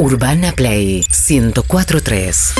Urbana 0.00 0.52
Play 0.52 1.04
1043. 1.28 2.54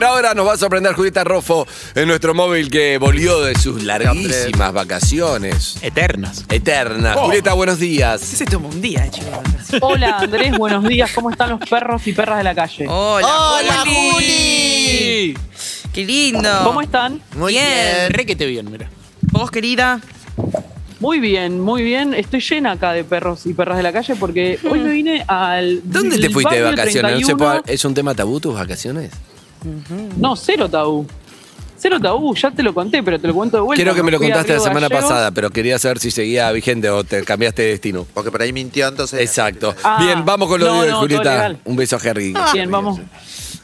Ahora 0.00 0.34
nos 0.34 0.48
va 0.48 0.54
a 0.54 0.56
sorprender 0.56 0.92
Julieta 0.94 1.22
Rofo 1.22 1.64
en 1.94 2.08
nuestro 2.08 2.34
móvil 2.34 2.72
que 2.72 2.98
volvió 2.98 3.40
de 3.42 3.54
sus 3.54 3.84
larguísimas 3.84 4.72
vacaciones. 4.72 5.76
Eternas. 5.80 6.44
Eternas. 6.48 7.16
Oh. 7.16 7.26
Julieta, 7.26 7.52
buenos 7.52 7.78
días. 7.78 8.20
Se 8.20 8.44
tomó 8.46 8.68
un 8.68 8.82
día, 8.82 9.06
hecho. 9.06 9.22
Hola 9.80 10.18
Andrés, 10.18 10.58
buenos 10.58 10.82
días. 10.82 11.12
¿Cómo 11.14 11.30
están 11.30 11.50
los 11.50 11.60
perros 11.60 12.04
y 12.08 12.12
perras 12.12 12.38
de 12.38 12.44
la 12.44 12.54
calle? 12.56 12.86
Hola, 12.88 13.28
Hola, 13.52 13.84
Juli. 13.84 14.10
Juli. 14.12 15.38
Qué 15.92 16.04
lindo. 16.04 16.50
¿Cómo 16.64 16.82
están? 16.82 17.22
Muy 17.36 17.52
Bien. 17.52 17.64
bien. 17.64 18.10
Re 18.10 18.26
que 18.26 18.34
te 18.34 18.46
bien, 18.46 18.68
mira. 18.68 18.90
¿Vos, 19.30 19.52
querida? 19.52 20.00
Muy 21.00 21.20
bien, 21.20 21.60
muy 21.60 21.82
bien. 21.82 22.12
Estoy 22.14 22.40
llena 22.40 22.72
acá 22.72 22.92
de 22.92 23.04
perros 23.04 23.46
y 23.46 23.54
perras 23.54 23.76
de 23.76 23.82
la 23.84 23.92
calle 23.92 24.16
porque 24.16 24.58
hoy 24.68 24.80
me 24.80 24.90
vine 24.90 25.24
al. 25.28 25.80
¿Dónde 25.84 26.18
te 26.18 26.28
fuiste 26.30 26.56
de 26.56 26.62
vacaciones? 26.62 27.12
No 27.12 27.18
se 27.20 27.34
31. 27.34 27.38
puede- 27.62 27.74
¿Es 27.74 27.84
un 27.84 27.94
tema 27.94 28.14
tabú 28.14 28.40
tus 28.40 28.54
vacaciones? 28.54 29.10
No, 30.16 30.34
cero 30.36 30.68
tabú. 30.68 31.06
Cero 31.80 32.00
tabú, 32.00 32.34
ya 32.34 32.50
te 32.50 32.64
lo 32.64 32.74
conté, 32.74 33.04
pero 33.04 33.20
te 33.20 33.28
lo 33.28 33.34
cuento 33.34 33.56
de 33.58 33.62
vuelta. 33.62 33.80
Quiero 33.80 33.94
que 33.94 34.02
me 34.02 34.10
lo 34.10 34.18
Fui 34.18 34.26
a 34.26 34.30
contaste 34.30 34.52
la 34.54 34.58
Río 34.58 34.64
semana 34.64 34.88
Gallegos. 34.88 35.08
pasada, 35.10 35.30
pero 35.30 35.50
quería 35.50 35.78
saber 35.78 36.00
si 36.00 36.10
seguía 36.10 36.50
vigente 36.50 36.90
o 36.90 37.04
te 37.04 37.22
cambiaste 37.22 37.62
de 37.62 37.68
destino. 37.68 38.04
Porque 38.14 38.32
por 38.32 38.42
ahí 38.42 38.52
mintió, 38.52 38.88
entonces. 38.88 39.20
Exacto. 39.20 39.76
Ah, 39.84 39.98
Bien, 40.04 40.24
vamos 40.24 40.48
con 40.48 40.58
lo 40.58 40.66
no, 40.66 40.72
de 40.74 40.78
hoy, 40.80 40.86
no, 40.86 40.92
todo 40.94 41.00
Julieta. 41.02 41.30
legal. 41.32 41.58
Un 41.64 41.76
beso 41.76 41.94
a 41.94 42.00
Jerry. 42.00 42.34
Bien, 42.52 42.68
vamos. 42.68 42.98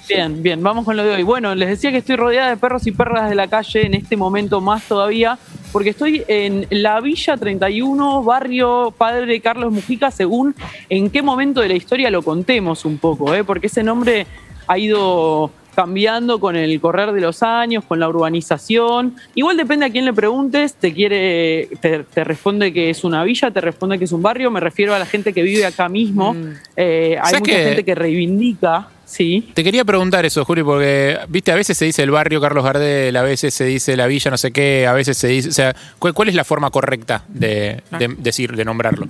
Bien, 0.08 0.40
bien, 0.44 0.62
vamos 0.62 0.84
con 0.84 0.96
lo 0.96 1.02
de 1.02 1.10
hoy. 1.10 1.22
Bueno, 1.24 1.56
les 1.56 1.68
decía 1.70 1.90
que 1.90 1.98
estoy 1.98 2.14
rodeada 2.14 2.50
de 2.50 2.56
perros 2.56 2.86
y 2.86 2.92
perras 2.92 3.28
de 3.28 3.34
la 3.34 3.48
calle 3.48 3.84
en 3.86 3.94
este 3.94 4.16
momento 4.16 4.60
más 4.60 4.84
todavía, 4.84 5.36
porque 5.74 5.90
estoy 5.90 6.22
en 6.28 6.68
la 6.70 7.00
Villa 7.00 7.36
31, 7.36 8.22
barrio 8.22 8.94
Padre 8.96 9.40
Carlos 9.40 9.72
Mujica, 9.72 10.12
según 10.12 10.54
en 10.88 11.10
qué 11.10 11.20
momento 11.20 11.60
de 11.60 11.66
la 11.66 11.74
historia 11.74 12.12
lo 12.12 12.22
contemos 12.22 12.84
un 12.84 12.98
poco, 12.98 13.34
¿eh? 13.34 13.42
porque 13.42 13.66
ese 13.66 13.82
nombre 13.82 14.24
ha 14.68 14.78
ido 14.78 15.50
cambiando 15.74 16.40
con 16.40 16.56
el 16.56 16.80
correr 16.80 17.12
de 17.12 17.20
los 17.20 17.42
años, 17.42 17.84
con 17.84 18.00
la 18.00 18.08
urbanización. 18.08 19.14
Igual 19.34 19.56
depende 19.56 19.86
a 19.86 19.90
quién 19.90 20.04
le 20.04 20.12
preguntes, 20.12 20.74
te 20.74 20.92
quiere, 20.92 21.68
te, 21.80 22.04
te 22.04 22.24
responde 22.24 22.72
que 22.72 22.90
es 22.90 23.04
una 23.04 23.24
villa, 23.24 23.50
te 23.50 23.60
responde 23.60 23.98
que 23.98 24.04
es 24.04 24.12
un 24.12 24.22
barrio, 24.22 24.50
me 24.50 24.60
refiero 24.60 24.94
a 24.94 24.98
la 24.98 25.06
gente 25.06 25.32
que 25.32 25.42
vive 25.42 25.66
acá 25.66 25.88
mismo. 25.88 26.36
Eh, 26.76 27.18
hay 27.20 27.32
¿Sabes 27.32 27.40
mucha 27.40 27.52
gente 27.52 27.84
que 27.84 27.94
reivindica, 27.94 28.88
sí. 29.04 29.50
Te 29.54 29.64
quería 29.64 29.84
preguntar 29.84 30.24
eso, 30.24 30.44
Juli, 30.44 30.62
porque, 30.62 31.18
viste, 31.28 31.52
a 31.52 31.54
veces 31.54 31.76
se 31.76 31.84
dice 31.84 32.02
el 32.02 32.10
barrio 32.10 32.40
Carlos 32.40 32.64
Gardel, 32.64 33.16
a 33.16 33.22
veces 33.22 33.54
se 33.54 33.64
dice 33.64 33.96
la 33.96 34.06
villa 34.06 34.30
no 34.30 34.38
sé 34.38 34.52
qué, 34.52 34.86
a 34.86 34.92
veces 34.92 35.16
se 35.16 35.28
dice. 35.28 35.48
O 35.48 35.52
sea, 35.52 35.74
¿cuál, 35.98 36.14
cuál 36.14 36.28
es 36.28 36.34
la 36.34 36.44
forma 36.44 36.70
correcta 36.70 37.24
de, 37.28 37.82
de 37.98 38.08
decir, 38.18 38.54
de 38.56 38.64
nombrarlo? 38.64 39.08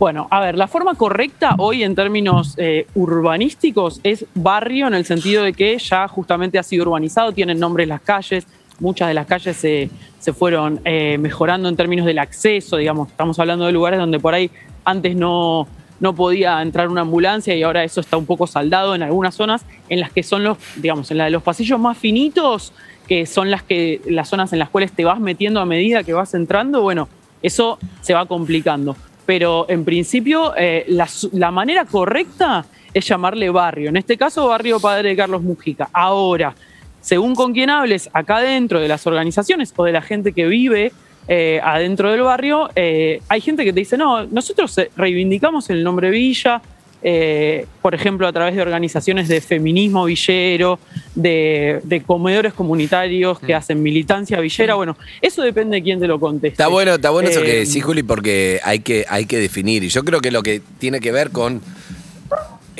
Bueno, 0.00 0.28
a 0.30 0.40
ver, 0.40 0.56
la 0.56 0.66
forma 0.66 0.94
correcta 0.94 1.56
hoy 1.58 1.82
en 1.82 1.94
términos 1.94 2.54
eh, 2.56 2.86
urbanísticos 2.94 4.00
es 4.02 4.24
barrio 4.34 4.86
en 4.86 4.94
el 4.94 5.04
sentido 5.04 5.42
de 5.42 5.52
que 5.52 5.76
ya 5.76 6.08
justamente 6.08 6.58
ha 6.58 6.62
sido 6.62 6.84
urbanizado, 6.84 7.32
tienen 7.32 7.60
nombres 7.60 7.86
las 7.86 8.00
calles, 8.00 8.46
muchas 8.78 9.08
de 9.08 9.14
las 9.14 9.26
calles 9.26 9.58
se, 9.58 9.90
se 10.18 10.32
fueron 10.32 10.80
eh, 10.86 11.18
mejorando 11.18 11.68
en 11.68 11.76
términos 11.76 12.06
del 12.06 12.18
acceso, 12.18 12.78
digamos, 12.78 13.10
estamos 13.10 13.38
hablando 13.38 13.66
de 13.66 13.72
lugares 13.72 14.00
donde 14.00 14.18
por 14.18 14.32
ahí 14.32 14.50
antes 14.86 15.14
no, 15.14 15.68
no 16.00 16.14
podía 16.14 16.62
entrar 16.62 16.88
una 16.88 17.02
ambulancia 17.02 17.54
y 17.54 17.62
ahora 17.62 17.84
eso 17.84 18.00
está 18.00 18.16
un 18.16 18.24
poco 18.24 18.46
saldado 18.46 18.94
en 18.94 19.02
algunas 19.02 19.34
zonas 19.34 19.66
en 19.90 20.00
las 20.00 20.10
que 20.10 20.22
son 20.22 20.44
los, 20.44 20.56
digamos, 20.76 21.10
en 21.10 21.18
la 21.18 21.24
de 21.24 21.30
los 21.30 21.42
pasillos 21.42 21.78
más 21.78 21.98
finitos, 21.98 22.72
que 23.06 23.26
son 23.26 23.50
las 23.50 23.62
que 23.64 24.00
las 24.06 24.30
zonas 24.30 24.54
en 24.54 24.60
las 24.60 24.70
cuales 24.70 24.92
te 24.92 25.04
vas 25.04 25.20
metiendo 25.20 25.60
a 25.60 25.66
medida 25.66 26.04
que 26.04 26.14
vas 26.14 26.32
entrando, 26.32 26.80
bueno, 26.80 27.06
eso 27.42 27.78
se 28.00 28.14
va 28.14 28.24
complicando. 28.24 28.96
Pero 29.26 29.66
en 29.68 29.84
principio 29.84 30.54
eh, 30.56 30.86
la, 30.88 31.50
manera 31.50 31.84
correcta 31.84 32.64
es 32.92 33.06
llamarle 33.06 33.50
barrio. 33.50 33.90
En 33.90 33.96
este 33.96 34.16
caso, 34.16 34.48
barrio 34.48 34.80
Padre 34.80 35.14
Carlos 35.16 35.42
Mujica. 35.42 35.88
Ahora, 35.92 36.54
según 37.00 37.34
con 37.34 37.52
quién 37.52 37.70
hables 37.70 38.10
acá 38.12 38.40
dentro 38.40 38.80
de 38.80 38.88
las 38.88 39.06
organizaciones 39.06 39.72
o 39.76 39.84
de 39.84 39.92
la 39.92 40.02
gente 40.02 40.32
que 40.32 40.46
vive 40.46 40.92
eh, 41.28 41.60
adentro 41.62 42.10
del 42.10 42.22
barrio, 42.22 42.70
eh, 42.74 43.22
hay 43.28 43.40
gente 43.40 43.64
que 43.64 43.72
te 43.72 43.80
dice, 43.80 43.96
no, 43.96 44.24
nosotros 44.26 44.74
reivindicamos 44.96 45.70
el 45.70 45.84
nombre 45.84 46.10
Villa, 46.10 46.60
eh, 47.02 47.66
por 47.82 47.94
ejemplo, 47.94 48.26
a 48.26 48.32
través 48.32 48.54
de 48.54 48.62
organizaciones 48.62 49.28
de 49.28 49.40
feminismo 49.40 50.04
villero, 50.04 50.78
de, 51.14 51.80
de 51.82 52.02
comedores 52.02 52.52
comunitarios 52.52 53.38
que 53.40 53.54
hacen 53.54 53.82
militancia 53.82 54.38
villera. 54.40 54.74
Bueno, 54.74 54.96
eso 55.20 55.42
depende 55.42 55.76
de 55.76 55.82
quién 55.82 56.00
te 56.00 56.06
lo 56.06 56.20
conteste. 56.20 56.48
Está 56.48 56.68
bueno, 56.68 56.94
está 56.94 57.10
bueno 57.10 57.28
eso 57.28 57.42
que 57.42 57.62
Eh, 57.62 57.64
decís, 57.66 57.82
Juli, 57.82 58.02
porque 58.02 58.60
hay 58.62 58.80
que, 58.80 59.04
hay 59.08 59.26
que 59.26 59.38
definir. 59.38 59.82
Y 59.84 59.88
yo 59.88 60.04
creo 60.04 60.20
que 60.20 60.30
lo 60.30 60.42
que 60.42 60.60
tiene 60.78 61.00
que 61.00 61.12
ver 61.12 61.30
con 61.30 61.60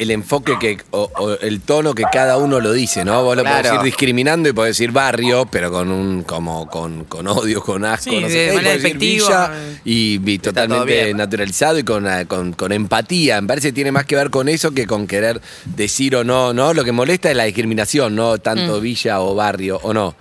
el 0.01 0.11
enfoque 0.11 0.57
que, 0.59 0.79
o, 0.93 1.11
o 1.19 1.33
el 1.35 1.61
tono 1.61 1.95
que 1.95 2.05
cada 2.11 2.39
uno 2.39 2.59
lo 2.59 2.73
dice, 2.73 3.05
¿no? 3.05 3.23
Vos 3.23 3.37
lo 3.37 3.45
podés 3.45 3.65
decir 3.65 3.81
discriminando 3.83 4.49
y 4.49 4.53
podés 4.53 4.77
decir 4.79 4.91
barrio, 4.93 5.47
pero 5.51 5.71
con 5.71 5.91
un, 5.93 6.23
como, 6.23 6.69
con, 6.69 7.05
con 7.05 7.29
odio, 7.29 7.63
con 7.63 7.85
asco, 7.85 8.11
Sí, 8.11 8.21
no 8.21 8.29
sé 8.29 8.33
de 8.35 8.47
qué, 8.47 8.53
y 8.53 8.57
manera 8.57 8.71
podés 8.71 8.83
decir 8.83 8.99
despectiva. 8.99 9.49
villa 9.49 9.81
y, 9.85 10.21
y 10.31 10.39
todo 10.39 10.53
totalmente 10.55 11.05
bien. 11.05 11.17
naturalizado 11.17 11.79
y 11.79 11.85
con, 11.85 12.07
eh, 12.09 12.25
con, 12.27 12.53
con 12.55 12.73
empatía. 12.73 13.41
Me 13.43 13.47
parece 13.49 13.69
que 13.69 13.73
tiene 13.75 13.93
más 13.93 14.07
que 14.07 14.17
ver 14.17 14.31
con 14.31 14.49
eso 14.49 14.71
que 14.73 14.87
con 14.87 15.07
querer 15.07 15.41
decir 15.65 16.17
o 16.17 16.25
no, 16.25 16.53
¿no? 16.55 16.73
Lo 16.73 16.83
que 16.83 16.93
molesta 16.93 17.31
es 17.31 17.37
la 17.37 17.45
discriminación, 17.45 18.17
no 18.17 18.39
tanto 18.39 18.79
Mm. 18.79 18.83
villa 18.83 19.21
o 19.21 19.35
barrio, 19.35 19.79
o 19.83 19.93
no. 19.93 20.15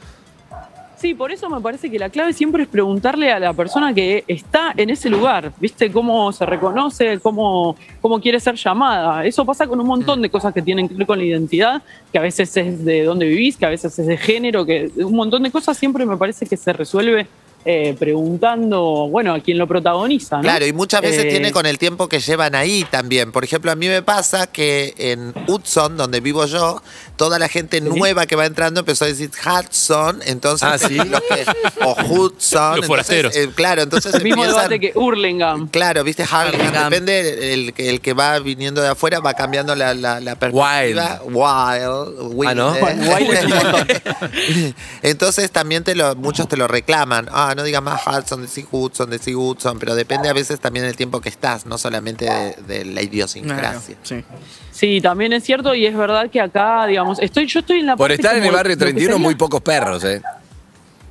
Sí, 1.00 1.14
por 1.14 1.32
eso 1.32 1.50
me 1.50 1.62
parece 1.62 1.90
que 1.90 1.98
la 1.98 2.10
clave 2.10 2.34
siempre 2.34 2.64
es 2.64 2.70
preguntarle 2.70 3.32
a 3.32 3.40
la 3.40 3.54
persona 3.54 3.94
que 3.94 4.26
está 4.28 4.74
en 4.76 4.90
ese 4.90 5.10
lugar, 5.10 5.54
¿viste? 5.58 5.90
Cómo 5.94 6.34
se 6.34 6.46
reconoce, 6.46 7.20
cómo, 7.22 7.78
cómo 8.02 8.20
quiere 8.20 8.38
ser 8.42 8.56
llamada. 8.56 9.24
Eso 9.24 9.46
pasa 9.46 9.66
con 9.66 9.80
un 9.80 9.88
montón 9.88 10.22
de 10.22 10.30
cosas 10.30 10.54
que 10.54 10.62
tienen 10.62 10.90
que 10.90 10.96
ver 10.96 11.08
con 11.08 11.18
la 11.18 11.24
identidad, 11.24 11.82
que 12.12 12.20
a 12.20 12.22
veces 12.22 12.56
es 12.58 12.84
de 12.84 13.04
dónde 13.06 13.28
vivís, 13.28 13.56
que 13.56 13.66
a 13.66 13.70
veces 13.70 13.98
es 13.98 14.08
de 14.08 14.18
género, 14.18 14.66
que 14.66 14.92
un 14.98 15.16
montón 15.16 15.44
de 15.44 15.52
cosas 15.52 15.78
siempre 15.78 16.06
me 16.06 16.18
parece 16.18 16.46
que 16.46 16.58
se 16.58 16.74
resuelve 16.74 17.28
eh, 17.66 17.96
preguntando, 18.00 19.08
bueno, 19.10 19.34
a 19.34 19.40
quién 19.42 19.58
lo 19.58 19.68
protagoniza, 19.68 20.38
¿no? 20.38 20.42
Claro, 20.44 20.66
y 20.66 20.74
muchas 20.74 21.02
veces 21.02 21.26
Eh, 21.26 21.30
tiene 21.30 21.52
con 21.52 21.66
el 21.66 21.78
tiempo 21.78 22.08
que 22.08 22.20
llevan 22.20 22.56
ahí 22.56 22.86
también. 22.90 23.32
Por 23.32 23.44
ejemplo, 23.44 23.72
a 23.72 23.76
mí 23.76 23.88
me 23.88 24.02
pasa 24.02 24.48
que 24.48 24.94
en 24.98 25.34
Hudson, 25.48 25.98
donde 25.98 26.20
vivo 26.22 26.46
yo, 26.46 26.82
toda 27.18 27.38
la 27.38 27.50
gente 27.50 27.82
nueva 27.82 28.26
que 28.26 28.36
va 28.38 28.46
entrando 28.46 28.80
empezó 28.80 29.04
a 29.06 29.10
decir 29.10 29.30
Hudson, 29.46 30.22
entonces 30.26 30.68
Ah, 30.72 30.78
¿sí? 30.78 30.96
los 30.96 31.22
que- 31.22 31.46
o 31.86 31.92
Hudson. 31.92 32.78
Los 32.78 32.86
entonces, 32.86 32.88
forasteros. 32.88 33.36
eh, 33.36 33.50
claro, 33.54 33.82
entonces 33.82 34.14
El 34.14 34.24
mismo 34.24 34.44
empiezan- 34.46 34.70
debate 34.70 34.80
que 34.80 34.98
Hurlingham. 34.98 35.68
Claro, 35.68 36.04
viste, 36.06 36.24
Harlem. 36.30 36.72
depende 36.72 37.54
el, 37.54 37.74
que- 37.74 37.90
el 37.90 38.00
que 38.00 38.14
va 38.14 38.40
viniendo 38.40 38.82
de 38.82 38.88
afuera, 38.88 39.20
va 39.20 39.34
cambiando 39.34 39.76
la, 39.76 39.94
la, 39.94 40.20
la 40.22 40.36
perspectiva. 40.38 41.22
Wild. 41.26 41.36
wild, 41.36 42.50
Ah, 42.50 42.54
¿no? 42.56 42.72
Wild 42.74 43.32
es 43.32 43.44
un 43.44 43.50
montón. 43.50 43.88
Entonces 45.02 45.52
también 45.52 45.84
te 45.84 45.96
lo, 45.96 46.16
muchos 46.16 46.48
te 46.48 46.58
lo 46.58 46.68
reclaman. 46.68 47.28
Ah, 47.32 47.49
no 47.56 47.64
digas 47.64 47.82
más 47.82 48.02
Hudson, 48.06 48.42
decí 48.42 48.66
Hudson, 48.72 49.10
decí 49.10 49.34
Hudson, 49.36 49.80
pero 49.80 49.96
depende 49.96 50.30
a 50.30 50.34
veces 50.34 50.60
también 50.60 50.86
del 50.86 50.96
tiempo 50.96 51.20
que 51.22 51.30
estás, 51.30 51.66
no 51.66 51.78
solamente 51.78 52.26
de, 52.26 52.56
de 52.68 52.86
la 52.86 53.02
idiosincrasia. 53.02 53.96
Sí. 54.04 54.24
Sí, 54.72 55.02
también 55.02 55.34
es 55.34 55.44
cierto 55.44 55.74
y 55.76 55.86
es 55.86 55.96
verdad 55.96 56.30
que 56.30 56.40
acá, 56.42 56.86
digamos, 56.88 57.20
estoy, 57.20 57.46
yo 57.48 57.60
estoy 57.60 57.80
en 57.80 57.88
la 57.88 57.96
Por 57.98 58.12
estar 58.12 58.36
en 58.36 58.44
el 58.44 58.52
barrio 58.52 58.74
lo 58.76 58.78
que 58.80 58.84
31, 58.86 59.14
sería- 59.14 59.24
muy 59.24 59.36
pocos 59.36 59.62
perros, 59.62 60.04
¿eh? 60.04 60.22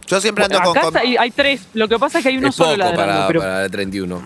Yo 0.06 0.20
siempre 0.22 0.44
ando 0.44 0.58
con... 0.62 0.70
Acá 0.78 0.80
con- 0.86 0.96
hay, 0.96 1.16
hay 1.18 1.30
tres. 1.30 1.62
Lo 1.74 1.86
que 1.86 1.98
pasa 1.98 2.18
es 2.18 2.22
que 2.22 2.30
hay 2.30 2.38
uno 2.38 2.48
es 2.48 2.54
solo 2.54 2.70
poco 2.70 2.78
ladrando, 2.78 3.12
para, 3.12 3.26
pero 3.28 3.40
para 3.40 3.64
el 3.66 3.70
31. 3.70 4.22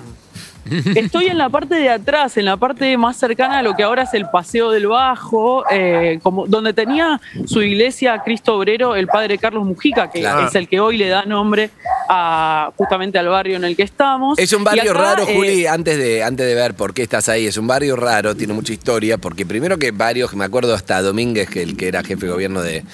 Estoy 0.65 1.27
en 1.27 1.39
la 1.39 1.49
parte 1.49 1.75
de 1.75 1.89
atrás, 1.89 2.37
en 2.37 2.45
la 2.45 2.57
parte 2.57 2.97
más 2.97 3.17
cercana 3.17 3.59
a 3.59 3.63
lo 3.63 3.75
que 3.75 3.83
ahora 3.83 4.03
es 4.03 4.15
el 4.15 4.27
Paseo 4.31 4.71
del 4.71 4.87
Bajo, 4.87 5.65
eh, 5.71 6.19
como 6.23 6.47
donde 6.47 6.73
tenía 6.73 7.21
su 7.47 7.63
iglesia 7.63 8.23
Cristo 8.25 8.57
Obrero 8.57 8.95
el 8.95 9.07
padre 9.07 9.39
Carlos 9.39 9.65
Mujica, 9.65 10.11
que 10.11 10.21
Claro. 10.21 10.47
es 10.47 10.55
el 10.55 10.69
que 10.69 10.81
hoy 10.81 10.97
le 10.97 11.09
da 11.09 11.25
nombre 11.25 11.71
a 12.09 12.71
justamente 12.77 13.19
al 13.19 13.29
barrio 13.29 13.57
en 13.57 13.65
el 13.65 13.77
que 13.77 13.83
estamos. 13.83 14.39
Es 14.39 14.53
un 14.53 14.65
barrio 14.65 14.93
acá, 14.93 15.01
raro, 15.01 15.29
eh, 15.29 15.35
Juli, 15.35 15.67
antes, 15.67 15.97
de, 15.99 16.23
antes 16.23 16.47
de 16.47 16.55
ver 16.55 16.75
por 16.75 16.95
qué 16.95 17.03
estás 17.03 17.29
ahí. 17.29 17.47
Es 17.47 17.57
un 17.57 17.67
barrio 17.67 17.97
raro, 17.97 18.35
tiene 18.35 18.53
mucha 18.53 18.73
historia, 18.73 19.19
porque 19.19 19.47
primero 19.47 19.79
que 19.79 19.91
varios, 19.91 20.35
me 20.35 20.45
acuerdo 20.45 20.75
hasta 20.75 21.01
Domínguez, 21.03 21.49
que 21.49 21.63
el 21.63 21.77
que 21.77 21.89
era 21.89 22.03
jefe 22.03 22.27
de 22.27 22.33
gobierno 22.33 22.63
de, 22.63 22.85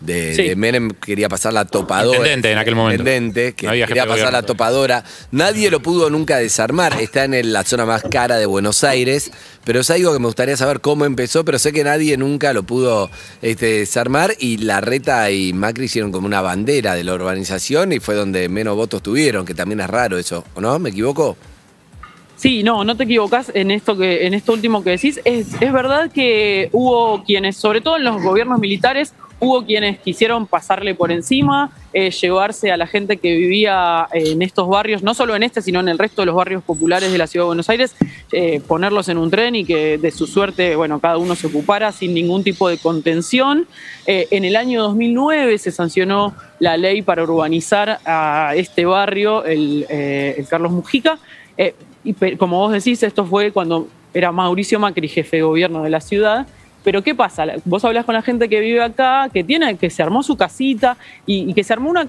de, 0.00 0.34
Sí. 0.34 0.42
de 0.48 0.56
Menem, 0.56 0.90
quería 0.90 1.28
pasar 1.28 1.52
la 1.52 1.64
topadora. 1.64 2.16
Intendente 2.18 2.52
en 2.52 2.58
aquel 2.58 2.74
momento. 2.74 3.02
Intendente, 3.02 3.54
que 3.54 3.66
No 3.66 3.70
había 3.72 3.84
jefe 3.86 3.94
quería 3.94 4.02
pasar 4.04 4.18
gobierno 4.18 4.38
la 4.40 4.42
topadora. 4.46 5.04
Nadie 5.30 5.70
lo 5.70 5.80
pudo 5.80 6.10
nunca 6.10 6.36
desarmar. 6.38 7.00
Está 7.00 7.24
en 7.24 7.34
el- 7.34 7.52
la 7.52 7.64
zona 7.64 7.86
más 7.86 8.02
cara 8.02 8.36
de 8.36 8.46
Buenos 8.46 8.84
Aires, 8.84 9.30
pero 9.64 9.80
es 9.80 9.90
algo 9.90 10.12
que 10.12 10.18
me 10.18 10.26
gustaría 10.26 10.56
saber 10.56 10.80
cómo 10.80 11.04
empezó, 11.04 11.44
pero 11.44 11.58
sé 11.58 11.72
que 11.72 11.82
nadie 11.84 12.16
nunca 12.16 12.52
lo 12.52 12.62
pudo 12.64 13.10
este, 13.42 13.66
desarmar 13.80 14.34
y 14.38 14.58
la 14.58 14.80
Reta 14.80 15.30
y 15.30 15.52
Macri 15.52 15.86
hicieron 15.86 16.12
como 16.12 16.26
una 16.26 16.40
bandera 16.42 16.94
de 16.94 17.02
la 17.04 17.14
urbanización 17.14 17.92
y 17.92 18.00
fue 18.00 18.14
donde 18.14 18.48
menos 18.48 18.76
votos 18.76 19.02
tuvieron, 19.02 19.44
que 19.46 19.54
también 19.54 19.80
es 19.80 19.88
raro 19.88 20.18
eso, 20.18 20.44
¿o 20.54 20.60
no? 20.60 20.78
¿Me 20.78 20.90
equivoco? 20.90 21.36
Sí, 22.36 22.62
no, 22.62 22.84
no 22.84 22.96
te 22.96 23.04
equivocas 23.04 23.50
en 23.54 23.70
esto 23.70 23.96
que 23.96 24.26
en 24.26 24.34
esto 24.34 24.52
último 24.52 24.84
que 24.84 24.90
decís. 24.90 25.20
Es, 25.24 25.60
es 25.60 25.72
verdad 25.72 26.10
que 26.12 26.68
hubo 26.72 27.24
quienes, 27.24 27.56
sobre 27.56 27.80
todo 27.80 27.96
en 27.96 28.04
los 28.04 28.22
gobiernos 28.22 28.60
militares, 28.60 29.14
Hubo 29.38 29.66
quienes 29.66 29.98
quisieron 29.98 30.46
pasarle 30.46 30.94
por 30.94 31.12
encima, 31.12 31.70
eh, 31.92 32.10
llevarse 32.10 32.72
a 32.72 32.78
la 32.78 32.86
gente 32.86 33.18
que 33.18 33.36
vivía 33.36 34.08
en 34.12 34.40
estos 34.40 34.66
barrios, 34.66 35.02
no 35.02 35.12
solo 35.12 35.36
en 35.36 35.42
este, 35.42 35.60
sino 35.60 35.80
en 35.80 35.88
el 35.88 35.98
resto 35.98 36.22
de 36.22 36.26
los 36.26 36.34
barrios 36.34 36.62
populares 36.62 37.12
de 37.12 37.18
la 37.18 37.26
Ciudad 37.26 37.44
de 37.44 37.48
Buenos 37.48 37.68
Aires, 37.68 37.94
eh, 38.32 38.62
ponerlos 38.66 39.10
en 39.10 39.18
un 39.18 39.30
tren 39.30 39.54
y 39.54 39.66
que 39.66 39.98
de 39.98 40.10
su 40.10 40.26
suerte, 40.26 40.74
bueno, 40.74 41.00
cada 41.00 41.18
uno 41.18 41.34
se 41.34 41.48
ocupara 41.48 41.92
sin 41.92 42.14
ningún 42.14 42.44
tipo 42.44 42.66
de 42.66 42.78
contención. 42.78 43.68
Eh, 44.06 44.26
en 44.30 44.46
el 44.46 44.56
año 44.56 44.82
2009 44.84 45.58
se 45.58 45.70
sancionó 45.70 46.34
la 46.58 46.78
ley 46.78 47.02
para 47.02 47.22
urbanizar 47.22 48.00
a 48.06 48.54
este 48.56 48.86
barrio, 48.86 49.44
el, 49.44 49.84
eh, 49.90 50.36
el 50.38 50.48
Carlos 50.48 50.72
Mujica. 50.72 51.18
Y 52.06 52.36
como 52.36 52.58
vos 52.58 52.72
decís, 52.72 53.02
esto 53.02 53.24
fue 53.26 53.50
cuando 53.52 53.88
era 54.14 54.32
Mauricio 54.32 54.78
Macri 54.78 55.08
jefe 55.08 55.36
de 55.38 55.42
gobierno 55.42 55.82
de 55.82 55.90
la 55.90 56.00
ciudad. 56.00 56.46
Pero 56.84 57.02
¿qué 57.02 57.16
pasa? 57.16 57.44
Vos 57.64 57.84
hablás 57.84 58.04
con 58.04 58.14
la 58.14 58.22
gente 58.22 58.48
que 58.48 58.60
vive 58.60 58.80
acá, 58.80 59.28
que 59.34 59.42
tiene, 59.42 59.76
que 59.76 59.90
se 59.90 60.04
armó 60.04 60.22
su 60.22 60.36
casita 60.36 60.96
y, 61.26 61.52
que 61.52 61.64
se 61.64 61.72
armó 61.72 61.90
una, 61.90 62.06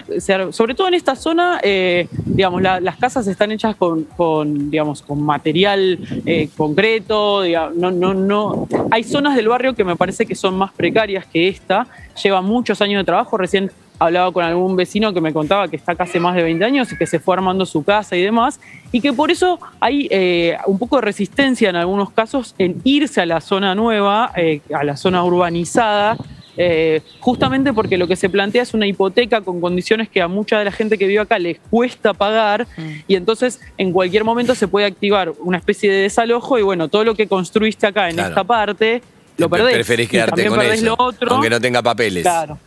sobre 0.52 0.76
todo 0.76 0.86
en 0.86 0.94
esta 0.94 1.16
zona, 1.16 1.58
eh, 1.64 2.06
digamos, 2.24 2.62
la- 2.62 2.78
las 2.78 2.96
casas 2.96 3.26
están 3.26 3.50
hechas 3.50 3.74
con, 3.74 4.06
digamos, 4.70 5.02
con 5.02 5.20
material 5.20 5.98
eh, 6.24 6.48
concreto, 6.56 7.42
no, 7.74 7.90
no, 7.90 8.14
no. 8.14 8.68
Hay 8.92 9.02
zonas 9.02 9.34
del 9.34 9.48
barrio 9.48 9.74
que 9.74 9.82
me 9.82 9.96
parece 9.96 10.24
que 10.26 10.36
son 10.36 10.56
más 10.56 10.70
precarias 10.72 11.26
que 11.26 11.48
esta, 11.48 11.88
lleva 12.22 12.40
muchos 12.40 12.80
años 12.80 13.00
de 13.00 13.04
trabajo, 13.04 13.36
recién 13.36 13.72
hablaba 13.98 14.30
con 14.32 14.44
algún 14.44 14.76
vecino 14.76 15.12
que 15.12 15.20
me 15.20 15.32
contaba 15.32 15.68
que 15.68 15.76
está 15.76 15.92
acá 15.92 16.04
hace 16.04 16.20
más 16.20 16.34
de 16.36 16.42
20 16.42 16.64
años 16.64 16.92
y 16.92 16.96
que 16.96 17.06
se 17.06 17.18
fue 17.18 17.34
armando 17.34 17.66
su 17.66 17.82
casa 17.84 18.16
y 18.16 18.22
demás, 18.22 18.60
y 18.92 19.00
que 19.00 19.12
por 19.12 19.30
eso 19.30 19.58
hay 19.80 20.08
eh, 20.10 20.56
un 20.66 20.78
poco 20.78 20.96
de 20.96 21.02
resistencia 21.02 21.68
en 21.70 21.76
algunos 21.76 22.10
casos 22.10 22.54
en 22.58 22.80
irse 22.84 23.20
a 23.20 23.26
la 23.26 23.40
zona 23.40 23.74
nueva, 23.74 24.32
eh, 24.36 24.60
a 24.74 24.84
la 24.84 24.96
zona 24.96 25.24
urbanizada, 25.24 26.16
eh, 26.60 27.02
justamente 27.20 27.72
porque 27.72 27.96
lo 27.96 28.08
que 28.08 28.16
se 28.16 28.28
plantea 28.28 28.62
es 28.62 28.74
una 28.74 28.84
hipoteca 28.86 29.42
con 29.42 29.60
condiciones 29.60 30.08
que 30.08 30.20
a 30.20 30.26
mucha 30.26 30.58
de 30.58 30.64
la 30.64 30.72
gente 30.72 30.98
que 30.98 31.06
vive 31.06 31.20
acá 31.20 31.38
les 31.38 31.58
cuesta 31.70 32.14
pagar 32.14 32.66
y 33.06 33.14
entonces 33.14 33.60
en 33.76 33.92
cualquier 33.92 34.24
momento 34.24 34.56
se 34.56 34.66
puede 34.66 34.86
activar 34.86 35.32
una 35.40 35.58
especie 35.58 35.88
de 35.90 35.98
desalojo 36.02 36.58
y 36.58 36.62
bueno, 36.62 36.88
todo 36.88 37.04
lo 37.04 37.14
que 37.14 37.28
construiste 37.28 37.86
acá 37.86 38.08
en 38.08 38.16
Claro. 38.16 38.30
esta 38.30 38.42
parte 38.44 39.02
lo 39.36 39.48
perdés. 39.48 39.74
Preferís 39.74 40.06
Y 40.06 40.10
quedarte 40.10 40.30
también 40.30 40.48
con 40.48 40.58
perdés 40.58 40.82
eso, 40.82 40.96
lo 40.98 41.04
otro. 41.04 41.30
aunque 41.34 41.50
no 41.50 41.60
tenga 41.60 41.80
papeles. 41.80 42.22
Claro. 42.24 42.58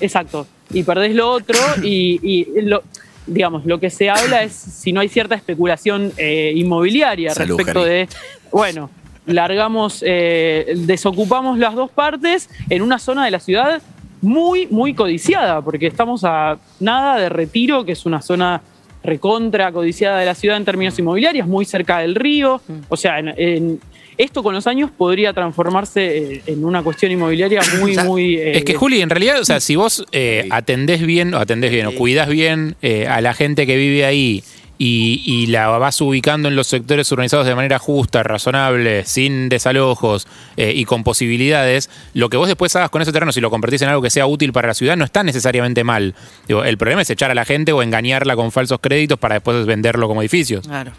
Exacto. 0.00 0.46
Y 0.72 0.82
perdés 0.82 1.14
lo 1.14 1.30
otro 1.30 1.58
y, 1.82 2.18
y 2.22 2.62
lo, 2.62 2.82
digamos, 3.26 3.64
lo 3.66 3.78
que 3.80 3.90
se 3.90 4.10
habla 4.10 4.42
es 4.42 4.52
si 4.52 4.92
no 4.92 5.00
hay 5.00 5.08
cierta 5.08 5.34
especulación 5.34 6.12
eh, 6.16 6.52
inmobiliaria 6.56 7.34
Salud, 7.34 7.56
respecto 7.56 7.84
de, 7.84 8.08
bueno, 8.50 8.90
largamos, 9.26 10.02
eh, 10.06 10.74
desocupamos 10.76 11.58
las 11.58 11.74
dos 11.74 11.90
partes 11.90 12.48
en 12.70 12.82
una 12.82 12.98
zona 12.98 13.24
de 13.24 13.30
la 13.30 13.40
ciudad 13.40 13.80
muy, 14.20 14.66
muy 14.68 14.94
codiciada, 14.94 15.60
porque 15.62 15.86
estamos 15.86 16.24
a 16.24 16.58
nada 16.80 17.18
de 17.18 17.28
retiro, 17.28 17.84
que 17.84 17.92
es 17.92 18.06
una 18.06 18.22
zona 18.22 18.62
recontra 19.02 19.70
codiciada 19.70 20.18
de 20.18 20.24
la 20.26 20.34
ciudad 20.34 20.56
en 20.56 20.64
términos 20.64 20.98
inmobiliarios, 20.98 21.46
muy 21.46 21.66
cerca 21.66 21.98
del 21.98 22.14
río. 22.14 22.60
O 22.88 22.96
sea, 22.96 23.18
en- 23.18 23.34
en- 23.36 23.80
esto 24.18 24.42
con 24.42 24.54
los 24.54 24.66
años 24.66 24.90
podría 24.96 25.32
transformarse 25.32 26.34
eh, 26.36 26.42
en 26.46 26.64
una 26.64 26.82
cuestión 26.82 27.12
inmobiliaria 27.12 27.60
muy, 27.80 27.96
muy... 27.98 28.34
eh, 28.36 28.58
Es 28.58 28.64
que 28.64 28.74
Juli, 28.74 29.00
en 29.02 29.10
realidad, 29.10 29.40
o 29.40 29.44
sea, 29.44 29.60
si 29.60 29.76
vos 29.76 30.04
eh, 30.12 30.46
atendés 30.50 31.04
bien, 31.04 31.34
o 31.34 31.38
atendés 31.38 31.70
bien, 31.70 31.86
o 31.86 31.92
cuidás 31.92 32.28
bien 32.28 32.76
eh, 32.82 33.06
a 33.06 33.20
la 33.20 33.34
gente 33.34 33.66
que 33.66 33.76
vive 33.76 34.04
ahí 34.04 34.42
y, 34.76 35.22
y 35.24 35.46
la 35.46 35.68
vas 35.68 36.00
ubicando 36.00 36.48
en 36.48 36.56
los 36.56 36.66
sectores 36.66 37.10
urbanizados 37.12 37.46
de 37.46 37.54
manera 37.54 37.78
justa, 37.78 38.24
razonable, 38.24 39.04
sin 39.04 39.48
desalojos 39.48 40.26
eh, 40.56 40.72
y 40.74 40.84
con 40.84 41.04
posibilidades, 41.04 41.90
lo 42.12 42.28
que 42.28 42.36
vos 42.36 42.48
después 42.48 42.74
hagas 42.74 42.90
con 42.90 43.00
ese 43.00 43.12
terreno, 43.12 43.30
si 43.30 43.40
lo 43.40 43.50
convertís 43.50 43.82
en 43.82 43.88
algo 43.90 44.02
que 44.02 44.10
sea 44.10 44.26
útil 44.26 44.52
para 44.52 44.66
la 44.68 44.74
ciudad, 44.74 44.96
no 44.96 45.04
está 45.04 45.22
necesariamente 45.22 45.84
mal. 45.84 46.14
Digo, 46.48 46.64
el 46.64 46.76
problema 46.76 47.02
es 47.02 47.10
echar 47.10 47.30
a 47.30 47.34
la 47.34 47.44
gente 47.44 47.72
o 47.72 47.82
engañarla 47.82 48.34
con 48.34 48.50
falsos 48.50 48.80
créditos 48.80 49.16
para 49.18 49.36
después 49.36 49.64
venderlo 49.64 50.08
como 50.08 50.22
edificios. 50.22 50.66
Claro. 50.66 50.90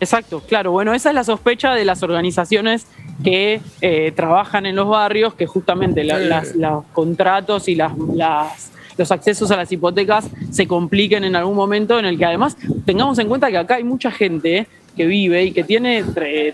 Exacto, 0.00 0.40
claro. 0.46 0.70
Bueno, 0.72 0.94
esa 0.94 1.08
es 1.10 1.14
la 1.14 1.24
sospecha 1.24 1.74
de 1.74 1.84
las 1.84 2.02
organizaciones 2.02 2.86
que 3.24 3.60
eh, 3.80 4.12
trabajan 4.14 4.64
en 4.66 4.76
los 4.76 4.88
barrios, 4.88 5.34
que 5.34 5.46
justamente 5.46 6.04
la- 6.04 6.18
las- 6.18 6.54
los 6.54 6.84
contratos 6.92 7.66
y 7.68 7.74
las, 7.74 7.92
las- 8.14 8.70
los 8.96 9.10
accesos 9.12 9.50
a 9.50 9.56
las 9.56 9.70
hipotecas 9.72 10.28
se 10.50 10.66
compliquen 10.66 11.24
en 11.24 11.36
algún 11.36 11.56
momento 11.56 11.98
en 11.98 12.04
el 12.04 12.18
que 12.18 12.24
además 12.24 12.56
tengamos 12.84 13.18
en 13.18 13.28
cuenta 13.28 13.50
que 13.50 13.58
acá 13.58 13.76
hay 13.76 13.84
mucha 13.84 14.10
gente 14.10 14.66
que 14.96 15.06
vive 15.06 15.44
y 15.44 15.52
que 15.52 15.62
tiene 15.62 16.02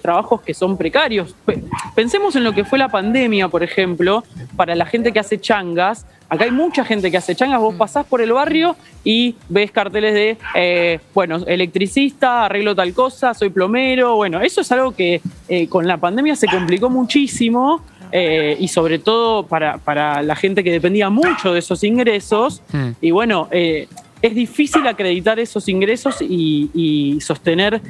trabajos 0.02 0.42
que 0.42 0.52
son 0.52 0.76
precarios. 0.76 1.34
Pe- 1.46 1.64
Pensemos 1.94 2.36
en 2.36 2.44
lo 2.44 2.52
que 2.52 2.64
fue 2.64 2.78
la 2.78 2.88
pandemia, 2.88 3.48
por 3.48 3.62
ejemplo, 3.62 4.22
para 4.56 4.74
la 4.74 4.84
gente 4.84 5.12
que 5.12 5.20
hace 5.20 5.40
changas. 5.40 6.04
Acá 6.28 6.44
hay 6.44 6.50
mucha 6.50 6.84
gente 6.84 7.10
que 7.10 7.16
hace 7.16 7.34
changas. 7.34 7.60
Vos 7.60 7.74
pasás 7.74 8.06
por 8.06 8.20
el 8.20 8.32
barrio 8.32 8.76
y 9.04 9.36
ves 9.48 9.70
carteles 9.70 10.14
de, 10.14 10.38
eh, 10.54 10.98
bueno, 11.12 11.36
electricista, 11.46 12.46
arreglo 12.46 12.74
tal 12.74 12.92
cosa, 12.92 13.34
soy 13.34 13.50
plomero. 13.50 14.16
Bueno, 14.16 14.40
eso 14.40 14.62
es 14.62 14.72
algo 14.72 14.92
que 14.92 15.20
eh, 15.48 15.68
con 15.68 15.86
la 15.86 15.98
pandemia 15.98 16.34
se 16.34 16.46
complicó 16.46 16.88
muchísimo. 16.90 17.82
eh, 18.16 18.56
y 18.60 18.68
sobre 18.68 19.00
todo 19.00 19.44
para, 19.44 19.78
para 19.78 20.22
la 20.22 20.36
gente 20.36 20.62
que 20.62 20.70
dependía 20.70 21.10
mucho 21.10 21.52
de 21.52 21.58
esos 21.58 21.82
ingresos. 21.82 22.62
Hmm. 22.72 22.90
Y 23.00 23.10
bueno, 23.10 23.48
es 23.50 24.34
difícil 24.34 24.86
acreditar 24.86 25.40
esos 25.40 25.68
ingresos 25.68 26.22
y, 26.22 26.70
y 26.74 27.20
sostener 27.20 27.80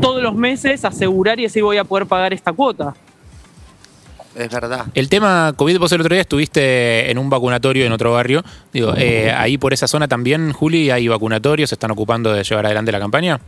todos 0.00 0.22
los 0.22 0.34
meses, 0.36 0.84
asegurar 0.84 1.40
y 1.40 1.44
decir 1.44 1.64
voy 1.64 1.78
a 1.78 1.84
poder 1.84 2.06
pagar 2.06 2.32
esta 2.32 2.52
cuota. 2.52 2.94
Es 4.38 4.50
verdad. 4.50 4.86
El 4.94 5.08
tema 5.08 5.52
COVID, 5.56 5.78
vos 5.78 5.90
el 5.90 6.00
otro 6.00 6.14
día 6.14 6.20
estuviste 6.20 7.10
en 7.10 7.18
un 7.18 7.28
vacunatorio 7.28 7.84
en 7.84 7.92
otro 7.92 8.12
barrio. 8.12 8.44
Digo, 8.72 8.94
eh, 8.96 9.32
ahí 9.32 9.58
por 9.58 9.72
esa 9.72 9.88
zona 9.88 10.06
también, 10.06 10.52
Juli, 10.52 10.90
hay 10.90 11.08
vacunatorios, 11.08 11.70
se 11.70 11.74
están 11.74 11.90
ocupando 11.90 12.32
de 12.32 12.44
llevar 12.44 12.66
adelante 12.66 12.92
la 12.92 13.00
campaña. 13.00 13.40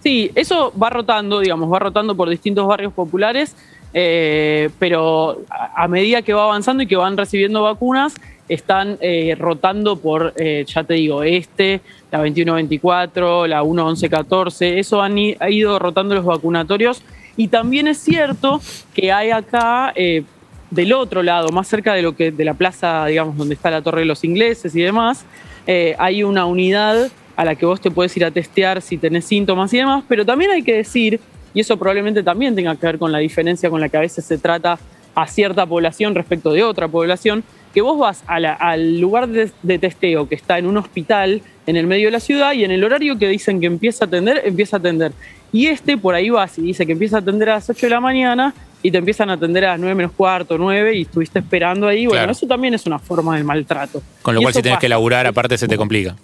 Sí, 0.00 0.30
eso 0.34 0.72
va 0.80 0.90
rotando, 0.90 1.40
digamos, 1.40 1.72
va 1.72 1.78
rotando 1.78 2.14
por 2.14 2.28
distintos 2.28 2.66
barrios 2.66 2.92
populares, 2.92 3.56
eh, 3.94 4.68
pero 4.78 5.40
a, 5.48 5.84
a 5.84 5.88
medida 5.88 6.20
que 6.20 6.34
va 6.34 6.44
avanzando 6.44 6.82
y 6.82 6.86
que 6.86 6.96
van 6.96 7.16
recibiendo 7.16 7.62
vacunas, 7.62 8.14
están 8.48 8.98
eh, 9.00 9.36
rotando 9.38 9.96
por, 9.96 10.32
eh, 10.36 10.64
ya 10.66 10.84
te 10.84 10.94
digo, 10.94 11.22
este, 11.22 11.80
la 12.10 12.18
2124, 12.18 13.46
la 13.46 13.62
1114, 13.62 14.78
eso 14.78 15.02
han 15.02 15.16
ha 15.38 15.50
ido 15.50 15.78
rotando 15.78 16.14
los 16.14 16.24
vacunatorios. 16.24 17.02
Y 17.38 17.46
también 17.46 17.86
es 17.86 17.98
cierto 17.98 18.60
que 18.92 19.12
hay 19.12 19.30
acá, 19.30 19.92
eh, 19.94 20.24
del 20.72 20.92
otro 20.92 21.22
lado, 21.22 21.50
más 21.50 21.68
cerca 21.68 21.94
de 21.94 22.02
lo 22.02 22.16
que 22.16 22.32
de 22.32 22.44
la 22.44 22.54
plaza, 22.54 23.06
digamos, 23.06 23.36
donde 23.36 23.54
está 23.54 23.70
la 23.70 23.80
Torre 23.80 24.00
de 24.00 24.06
los 24.06 24.24
Ingleses 24.24 24.74
y 24.74 24.82
demás, 24.82 25.24
eh, 25.68 25.94
hay 26.00 26.24
una 26.24 26.46
unidad 26.46 27.10
a 27.36 27.44
la 27.44 27.54
que 27.54 27.64
vos 27.64 27.80
te 27.80 27.92
puedes 27.92 28.14
ir 28.16 28.24
a 28.24 28.32
testear 28.32 28.82
si 28.82 28.98
tenés 28.98 29.24
síntomas 29.24 29.72
y 29.72 29.76
demás, 29.76 30.02
pero 30.08 30.26
también 30.26 30.50
hay 30.50 30.64
que 30.64 30.74
decir, 30.74 31.20
y 31.54 31.60
eso 31.60 31.76
probablemente 31.76 32.24
también 32.24 32.56
tenga 32.56 32.74
que 32.74 32.84
ver 32.84 32.98
con 32.98 33.12
la 33.12 33.18
diferencia 33.18 33.70
con 33.70 33.80
la 33.80 33.88
que 33.88 33.96
a 33.98 34.00
veces 34.00 34.24
se 34.24 34.36
trata 34.36 34.76
a 35.14 35.26
cierta 35.28 35.64
población 35.64 36.16
respecto 36.16 36.52
de 36.52 36.64
otra 36.64 36.88
población, 36.88 37.44
que 37.72 37.82
vos 37.82 37.96
vas 38.00 38.24
al 38.26 38.98
lugar 38.98 39.28
de, 39.28 39.52
de 39.62 39.78
testeo 39.78 40.28
que 40.28 40.34
está 40.34 40.58
en 40.58 40.66
un 40.66 40.76
hospital 40.76 41.40
en 41.68 41.76
el 41.76 41.86
medio 41.86 42.08
de 42.08 42.12
la 42.12 42.20
ciudad 42.20 42.52
y 42.54 42.64
en 42.64 42.72
el 42.72 42.82
horario 42.82 43.16
que 43.16 43.28
dicen 43.28 43.60
que 43.60 43.66
empieza 43.66 44.06
a 44.06 44.08
atender, 44.08 44.42
empieza 44.44 44.76
a 44.76 44.80
atender. 44.80 45.12
Y 45.52 45.66
este 45.66 45.96
por 45.96 46.14
ahí 46.14 46.30
vas 46.30 46.58
y 46.58 46.62
dice 46.62 46.84
que 46.86 46.92
empieza 46.92 47.16
a 47.16 47.20
atender 47.20 47.48
a 47.50 47.54
las 47.54 47.68
8 47.70 47.86
de 47.86 47.90
la 47.90 48.00
mañana 48.00 48.54
y 48.82 48.90
te 48.90 48.98
empiezan 48.98 49.30
a 49.30 49.34
atender 49.34 49.64
a 49.64 49.70
las 49.72 49.80
9 49.80 49.94
menos 49.94 50.12
cuarto, 50.12 50.56
9 50.58 50.96
y 50.96 51.02
estuviste 51.02 51.38
esperando 51.38 51.88
ahí. 51.88 52.06
Bueno, 52.06 52.20
Claro. 52.20 52.32
eso 52.32 52.46
también 52.46 52.74
es 52.74 52.86
una 52.86 52.98
forma 52.98 53.36
de 53.36 53.44
maltrato. 53.44 54.02
Con 54.22 54.34
lo 54.34 54.40
Y 54.40 54.44
cual, 54.44 54.54
si 54.54 54.62
tenés 54.62 54.78
que 54.78 54.88
laburar, 54.88 55.26
aparte 55.26 55.56
se 55.58 55.66
te 55.66 55.76
complica. 55.76 56.14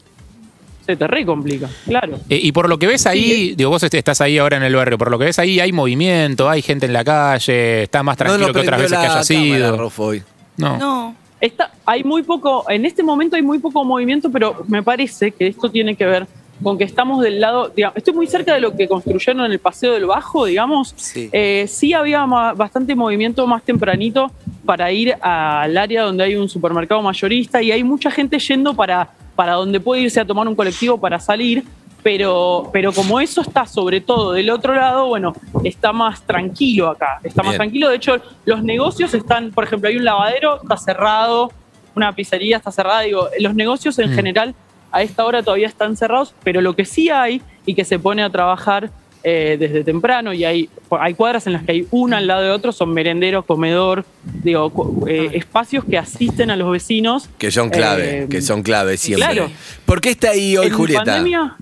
Se 0.86 0.96
te 0.96 1.06
re 1.06 1.24
complica, 1.24 1.66
claro. 1.86 2.18
Eh, 2.28 2.38
y 2.42 2.52
por 2.52 2.68
lo 2.68 2.78
que 2.78 2.86
ves 2.86 3.06
ahí, 3.06 3.54
digo, 3.56 3.70
vos 3.70 3.82
estás 3.82 4.20
ahí 4.20 4.36
ahora 4.36 4.58
en 4.58 4.62
el 4.64 4.74
barrio, 4.76 4.98
por 4.98 5.10
lo 5.10 5.18
que 5.18 5.24
ves 5.24 5.38
ahí 5.38 5.58
hay 5.58 5.72
movimiento, 5.72 6.50
hay 6.50 6.60
gente 6.60 6.84
en 6.84 6.92
la 6.92 7.02
calle, 7.02 7.84
está 7.84 8.02
más 8.02 8.18
tranquilo 8.18 8.52
que 8.52 8.58
otras 8.60 8.78
veces 8.82 8.98
que 8.98 9.06
haya 9.06 9.24
sido. 9.24 9.76
Rofo, 9.78 10.04
hoy. 10.04 10.22
No. 10.58 10.76
No. 10.76 11.16
Está, 11.40 11.72
hay 11.86 12.04
muy 12.04 12.22
poco, 12.22 12.66
en 12.68 12.84
este 12.84 13.02
momento 13.02 13.36
hay 13.36 13.42
muy 13.42 13.58
poco 13.60 13.82
movimiento, 13.82 14.30
pero 14.30 14.62
me 14.68 14.82
parece 14.82 15.30
que 15.32 15.46
esto 15.46 15.70
tiene 15.70 15.96
que 15.96 16.04
ver 16.04 16.26
con 16.62 16.78
que 16.78 16.84
estamos 16.84 17.22
del 17.22 17.40
lado, 17.40 17.68
digamos, 17.74 17.96
estoy 17.96 18.14
muy 18.14 18.26
cerca 18.26 18.54
de 18.54 18.60
lo 18.60 18.76
que 18.76 18.86
construyeron 18.88 19.44
en 19.46 19.52
el 19.52 19.58
Paseo 19.58 19.92
del 19.92 20.06
Bajo, 20.06 20.44
digamos. 20.46 20.94
Sí. 20.96 21.28
Eh, 21.32 21.66
sí 21.68 21.92
había 21.92 22.24
bastante 22.24 22.94
movimiento 22.94 23.46
más 23.46 23.62
tempranito 23.62 24.30
para 24.64 24.90
ir 24.92 25.14
al 25.20 25.76
área 25.76 26.02
donde 26.04 26.24
hay 26.24 26.36
un 26.36 26.48
supermercado 26.48 27.02
mayorista 27.02 27.60
y 27.60 27.72
hay 27.72 27.82
mucha 27.84 28.10
gente 28.10 28.38
yendo 28.38 28.72
para, 28.74 29.10
para 29.34 29.54
donde 29.54 29.80
puede 29.80 30.02
irse 30.02 30.20
a 30.20 30.24
tomar 30.24 30.46
un 30.48 30.54
colectivo 30.54 30.98
para 30.98 31.18
salir. 31.20 31.64
Pero, 32.02 32.68
pero 32.70 32.92
como 32.92 33.18
eso 33.18 33.40
está 33.40 33.64
sobre 33.66 34.02
todo 34.02 34.32
del 34.32 34.50
otro 34.50 34.74
lado, 34.74 35.06
bueno, 35.06 35.32
está 35.64 35.90
más 35.94 36.20
tranquilo 36.20 36.90
acá, 36.90 37.18
está 37.24 37.42
más 37.42 37.54
tranquilo. 37.56 37.88
De 37.88 37.96
hecho, 37.96 38.16
los 38.44 38.62
negocios 38.62 39.14
están, 39.14 39.52
por 39.52 39.64
ejemplo, 39.64 39.88
hay 39.88 39.96
un 39.96 40.04
lavadero, 40.04 40.60
está 40.62 40.76
cerrado, 40.76 41.50
una 41.94 42.12
pizzería 42.12 42.58
está 42.58 42.70
cerrada. 42.70 43.00
Digo, 43.00 43.28
los 43.40 43.54
negocios 43.54 43.98
en 43.98 44.10
Mm. 44.10 44.14
general 44.14 44.54
a 44.94 45.02
esta 45.02 45.24
hora 45.24 45.42
todavía 45.42 45.66
están 45.66 45.96
cerrados, 45.96 46.34
pero 46.42 46.60
lo 46.60 46.74
que 46.76 46.84
sí 46.84 47.10
hay 47.10 47.42
y 47.66 47.74
que 47.74 47.84
se 47.84 47.98
pone 47.98 48.22
a 48.22 48.30
trabajar 48.30 48.90
eh, 49.26 49.56
desde 49.58 49.82
temprano 49.84 50.34
y 50.34 50.44
hay, 50.44 50.68
hay 50.90 51.14
cuadras 51.14 51.46
en 51.46 51.54
las 51.54 51.62
que 51.64 51.72
hay 51.72 51.86
una 51.90 52.18
al 52.18 52.26
lado 52.26 52.42
de 52.42 52.50
otro, 52.50 52.72
son 52.72 52.92
merendero, 52.92 53.42
comedor, 53.42 54.04
digo, 54.42 54.70
eh, 55.08 55.30
espacios 55.32 55.82
que 55.84 55.96
asisten 55.96 56.50
a 56.50 56.56
los 56.56 56.70
vecinos. 56.70 57.30
Que 57.38 57.50
son 57.50 57.70
clave, 57.70 58.24
Eh, 58.24 58.26
que 58.28 58.42
son 58.42 58.62
clave 58.62 58.96
siempre. 58.98 59.26
claro. 59.26 59.50
¿Por 59.86 60.00
qué 60.02 60.10
está 60.10 60.30
ahí 60.30 60.56
hoy, 60.58 60.66
en 60.66 60.72
Julieta? 60.74 61.04
pandemia- 61.04 61.56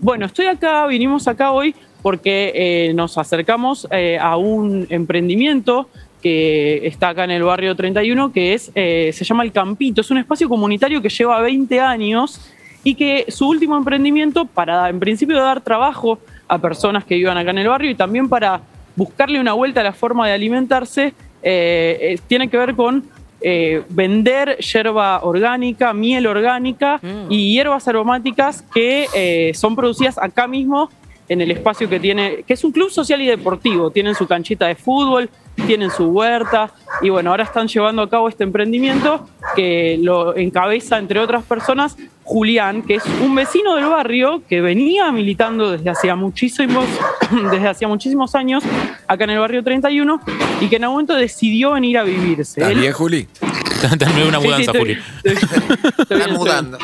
bueno, 0.00 0.26
estoy 0.26 0.46
acá, 0.46 0.86
vinimos 0.86 1.26
acá 1.28 1.50
hoy 1.52 1.74
porque 2.00 2.52
eh, 2.54 2.92
nos 2.94 3.18
acercamos 3.18 3.86
eh, 3.90 4.18
a 4.20 4.36
un 4.36 4.86
emprendimiento 4.90 5.88
que 6.22 6.86
está 6.86 7.08
acá 7.08 7.24
en 7.24 7.32
el 7.32 7.42
barrio 7.42 7.74
31, 7.74 8.32
que 8.32 8.54
es, 8.54 8.70
eh, 8.74 9.10
se 9.12 9.24
llama 9.24 9.42
El 9.42 9.52
Campito. 9.52 10.00
Es 10.00 10.10
un 10.10 10.18
espacio 10.18 10.48
comunitario 10.48 11.02
que 11.02 11.08
lleva 11.08 11.40
20 11.40 11.80
años 11.80 12.40
y 12.84 12.94
que 12.94 13.26
su 13.28 13.48
último 13.48 13.76
emprendimiento, 13.76 14.44
para 14.46 14.88
en 14.88 15.00
principio 15.00 15.36
dar 15.36 15.60
trabajo 15.60 16.18
a 16.48 16.58
personas 16.58 17.04
que 17.04 17.16
vivan 17.16 17.36
acá 17.36 17.50
en 17.50 17.58
el 17.58 17.68
barrio 17.68 17.90
y 17.90 17.94
también 17.94 18.28
para 18.28 18.60
buscarle 18.96 19.40
una 19.40 19.52
vuelta 19.52 19.80
a 19.80 19.84
la 19.84 19.92
forma 19.92 20.26
de 20.26 20.34
alimentarse, 20.34 21.14
eh, 21.42 21.98
eh, 22.00 22.18
tiene 22.28 22.48
que 22.48 22.56
ver 22.56 22.74
con 22.74 23.04
eh, 23.44 23.82
vender 23.88 24.56
yerba 24.58 25.24
orgánica, 25.24 25.92
miel 25.92 26.28
orgánica 26.28 27.00
y 27.28 27.52
hierbas 27.52 27.88
aromáticas 27.88 28.62
que 28.72 29.06
eh, 29.16 29.50
son 29.54 29.74
producidas 29.74 30.16
acá 30.16 30.46
mismo 30.46 30.90
en 31.28 31.40
el 31.40 31.50
espacio 31.50 31.88
que 31.88 31.98
tiene, 31.98 32.44
que 32.46 32.54
es 32.54 32.62
un 32.62 32.70
club 32.70 32.88
social 32.90 33.20
y 33.20 33.26
deportivo. 33.26 33.90
Tienen 33.90 34.14
su 34.14 34.28
canchita 34.28 34.68
de 34.68 34.76
fútbol, 34.76 35.28
tienen 35.66 35.90
su 35.90 36.04
huerta 36.06 36.70
y 37.02 37.10
bueno, 37.10 37.30
ahora 37.30 37.44
están 37.44 37.68
llevando 37.68 38.02
a 38.02 38.08
cabo 38.10 38.28
este 38.28 38.44
emprendimiento 38.44 39.28
que 39.54 39.98
lo 40.02 40.36
encabeza, 40.36 40.98
entre 40.98 41.20
otras 41.20 41.44
personas, 41.44 41.96
Julián, 42.24 42.82
que 42.82 42.96
es 42.96 43.04
un 43.22 43.34
vecino 43.34 43.74
del 43.74 43.86
barrio 43.86 44.42
que 44.48 44.60
venía 44.60 45.10
militando 45.12 45.70
desde 45.72 45.90
hacía 45.90 46.14
muchísimos, 46.16 46.84
desde 47.50 47.68
hacía 47.68 47.88
muchísimos 47.88 48.34
años 48.34 48.62
acá 49.06 49.24
en 49.24 49.30
el 49.30 49.38
barrio 49.40 49.62
31 49.62 50.20
y 50.60 50.68
que 50.68 50.76
en 50.76 50.84
algún 50.84 50.94
momento 50.96 51.14
decidió 51.14 51.72
venir 51.72 51.98
a 51.98 52.02
vivirse. 52.04 52.60
¿Estás 52.60 52.72
Él- 52.72 52.80
bien, 52.80 52.92
Juli? 52.92 53.28
Dame 53.98 54.24
una 54.24 54.38
Sí, 54.38 54.42
sí, 54.42 54.48
mudanza, 54.48 54.70
estoy- 54.72 54.80
Juli. 54.80 54.98
estoy- 55.24 55.32
estoy 55.32 56.16
bien, 56.16 56.20
Están 56.20 56.32
mudando. 56.34 56.78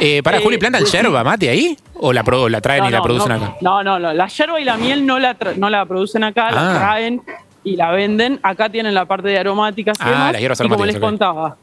Eh, 0.00 0.20
para, 0.22 0.38
Eh, 0.38 0.42
Juli, 0.42 0.58
¿plantan 0.58 0.84
sí. 0.84 0.92
yerba 0.96 1.22
mate 1.24 1.48
ahí? 1.48 1.76
¿O 1.94 2.12
la, 2.12 2.22
pro- 2.24 2.48
la 2.48 2.60
traen 2.60 2.82
No, 2.82 2.88
y 2.88 2.92
la 2.92 2.98
no, 2.98 3.04
producen 3.04 3.28
no, 3.30 3.34
acá? 3.36 3.56
No, 3.60 3.82
no, 3.82 3.98
no. 3.98 4.12
La 4.12 4.26
yerba 4.26 4.60
y 4.60 4.64
la 4.64 4.76
miel 4.76 5.06
no 5.06 5.18
la, 5.18 5.38
tra- 5.38 5.54
no 5.56 5.70
la 5.70 5.86
producen 5.86 6.24
acá, 6.24 6.48
Ah. 6.48 6.52
la 6.52 6.78
traen 6.78 7.22
y 7.64 7.76
la 7.76 7.90
venden. 7.90 8.40
Acá 8.42 8.68
tienen 8.68 8.94
la 8.94 9.04
parte 9.04 9.28
de 9.28 9.38
aromáticas 9.38 9.98
y 9.98 10.02
Ah, 10.04 10.10
demás. 10.10 10.32
las 10.32 10.40
hierbas 10.40 10.60
y 10.60 10.68
como 10.68 10.84
les 10.86 10.98
contaba. 10.98 11.56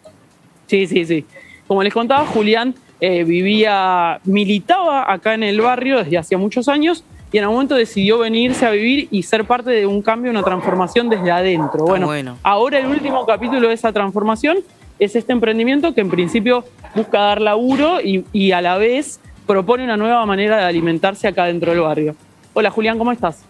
Sí, 0.67 0.87
sí, 0.87 1.05
sí. 1.05 1.25
Como 1.67 1.83
les 1.83 1.93
contaba, 1.93 2.25
Julián 2.25 2.75
eh, 3.01 3.23
vivía, 3.23 4.19
militaba 4.25 5.11
acá 5.11 5.33
en 5.33 5.43
el 5.43 5.61
barrio 5.61 5.97
desde 6.03 6.17
hacía 6.17 6.37
muchos 6.37 6.67
años 6.67 7.03
y 7.31 7.37
en 7.37 7.43
algún 7.43 7.57
momento 7.57 7.75
decidió 7.75 8.17
venirse 8.19 8.65
a 8.65 8.71
vivir 8.71 9.07
y 9.11 9.23
ser 9.23 9.45
parte 9.45 9.69
de 9.71 9.85
un 9.85 10.01
cambio, 10.01 10.31
una 10.31 10.41
transformación 10.43 11.09
desde 11.09 11.31
adentro. 11.31 11.85
Bueno, 11.85 12.07
bueno. 12.07 12.37
ahora 12.43 12.79
el 12.79 12.87
último 12.87 13.25
capítulo 13.25 13.67
de 13.67 13.73
esa 13.75 13.93
transformación 13.93 14.57
es 14.97 15.15
este 15.15 15.31
emprendimiento 15.31 15.93
que 15.93 16.01
en 16.01 16.09
principio 16.09 16.65
busca 16.95 17.19
dar 17.19 17.39
laburo 17.41 18.01
y, 18.01 18.25
y 18.33 18.51
a 18.51 18.61
la 18.61 18.77
vez 18.77 19.19
propone 19.45 19.83
una 19.83 19.95
nueva 19.95 20.25
manera 20.25 20.57
de 20.57 20.63
alimentarse 20.65 21.27
acá 21.27 21.45
dentro 21.45 21.71
del 21.71 21.81
barrio. 21.81 22.15
Hola 22.53 22.69
Julián, 22.71 22.97
¿cómo 22.97 23.11
estás? 23.11 23.43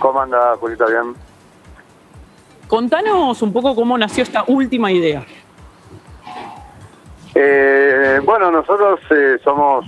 ¿Cómo 0.00 0.20
anda, 0.20 0.56
Julita? 0.60 0.84
Bien. 0.86 1.14
Contanos 2.70 3.42
un 3.42 3.52
poco 3.52 3.74
cómo 3.74 3.98
nació 3.98 4.22
esta 4.22 4.44
última 4.46 4.92
idea. 4.92 5.24
Eh, 7.34 8.20
bueno, 8.24 8.52
nosotros 8.52 9.00
eh, 9.10 9.38
somos 9.42 9.84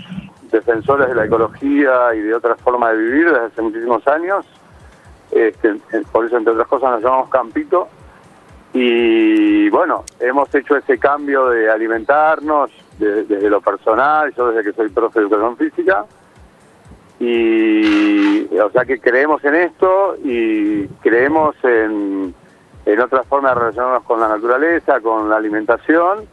defensores 0.51 1.09
de 1.09 1.15
la 1.15 1.27
ecología 1.27 2.13
y 2.15 2.21
de 2.23 2.35
otras 2.35 2.61
formas 2.61 2.91
de 2.93 2.99
vivir 2.99 3.27
desde 3.31 3.47
hace 3.47 3.63
muchísimos 3.63 4.05
años. 4.09 4.45
Este, 5.31 5.77
por 6.11 6.27
eso, 6.27 6.37
entre 6.37 6.55
otras 6.55 6.67
cosas, 6.67 6.91
nos 6.91 7.03
llamamos 7.05 7.29
Campito. 7.31 7.87
Y 8.75 9.71
bueno, 9.71 10.03
hemos 10.19 10.53
hecho 10.53 10.77
ese 10.77 10.99
cambio 10.99 11.51
de 11.51 11.71
alimentarnos 11.71 12.69
de- 12.99 13.23
desde 13.25 13.49
lo 13.49 13.61
personal, 13.61 14.35
yo 14.35 14.49
desde 14.51 14.69
que 14.71 14.77
soy 14.77 14.89
profe 14.89 15.21
de 15.21 15.27
educación 15.27 15.57
física. 15.57 16.05
Y, 17.21 18.47
o 18.59 18.71
sea, 18.73 18.85
que 18.85 18.99
creemos 18.99 19.45
en 19.45 19.55
esto 19.55 20.17
y 20.25 20.89
creemos 21.01 21.55
en, 21.63 22.35
en 22.87 23.01
otra 23.01 23.23
forma 23.25 23.51
de 23.51 23.55
relacionarnos 23.57 24.03
con 24.05 24.21
la 24.21 24.29
naturaleza, 24.29 25.01
con 25.01 25.29
la 25.31 25.37
alimentación. 25.37 26.27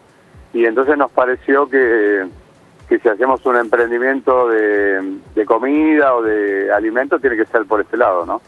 Y 0.53 0.65
entonces 0.65 0.97
nos 0.97 1.11
pareció 1.11 1.69
que, 1.69 2.25
que 2.87 2.99
si 2.99 3.07
hacemos 3.07 3.45
un 3.45 3.55
emprendimiento 3.57 4.47
de, 4.47 5.17
de 5.35 5.45
comida 5.45 6.15
o 6.15 6.21
de 6.23 6.71
alimentos, 6.73 7.21
tiene 7.21 7.35
que 7.37 7.45
ser 7.45 7.65
por 7.65 7.81
este 7.81 7.97
lado, 7.97 8.25
¿no? 8.25 8.41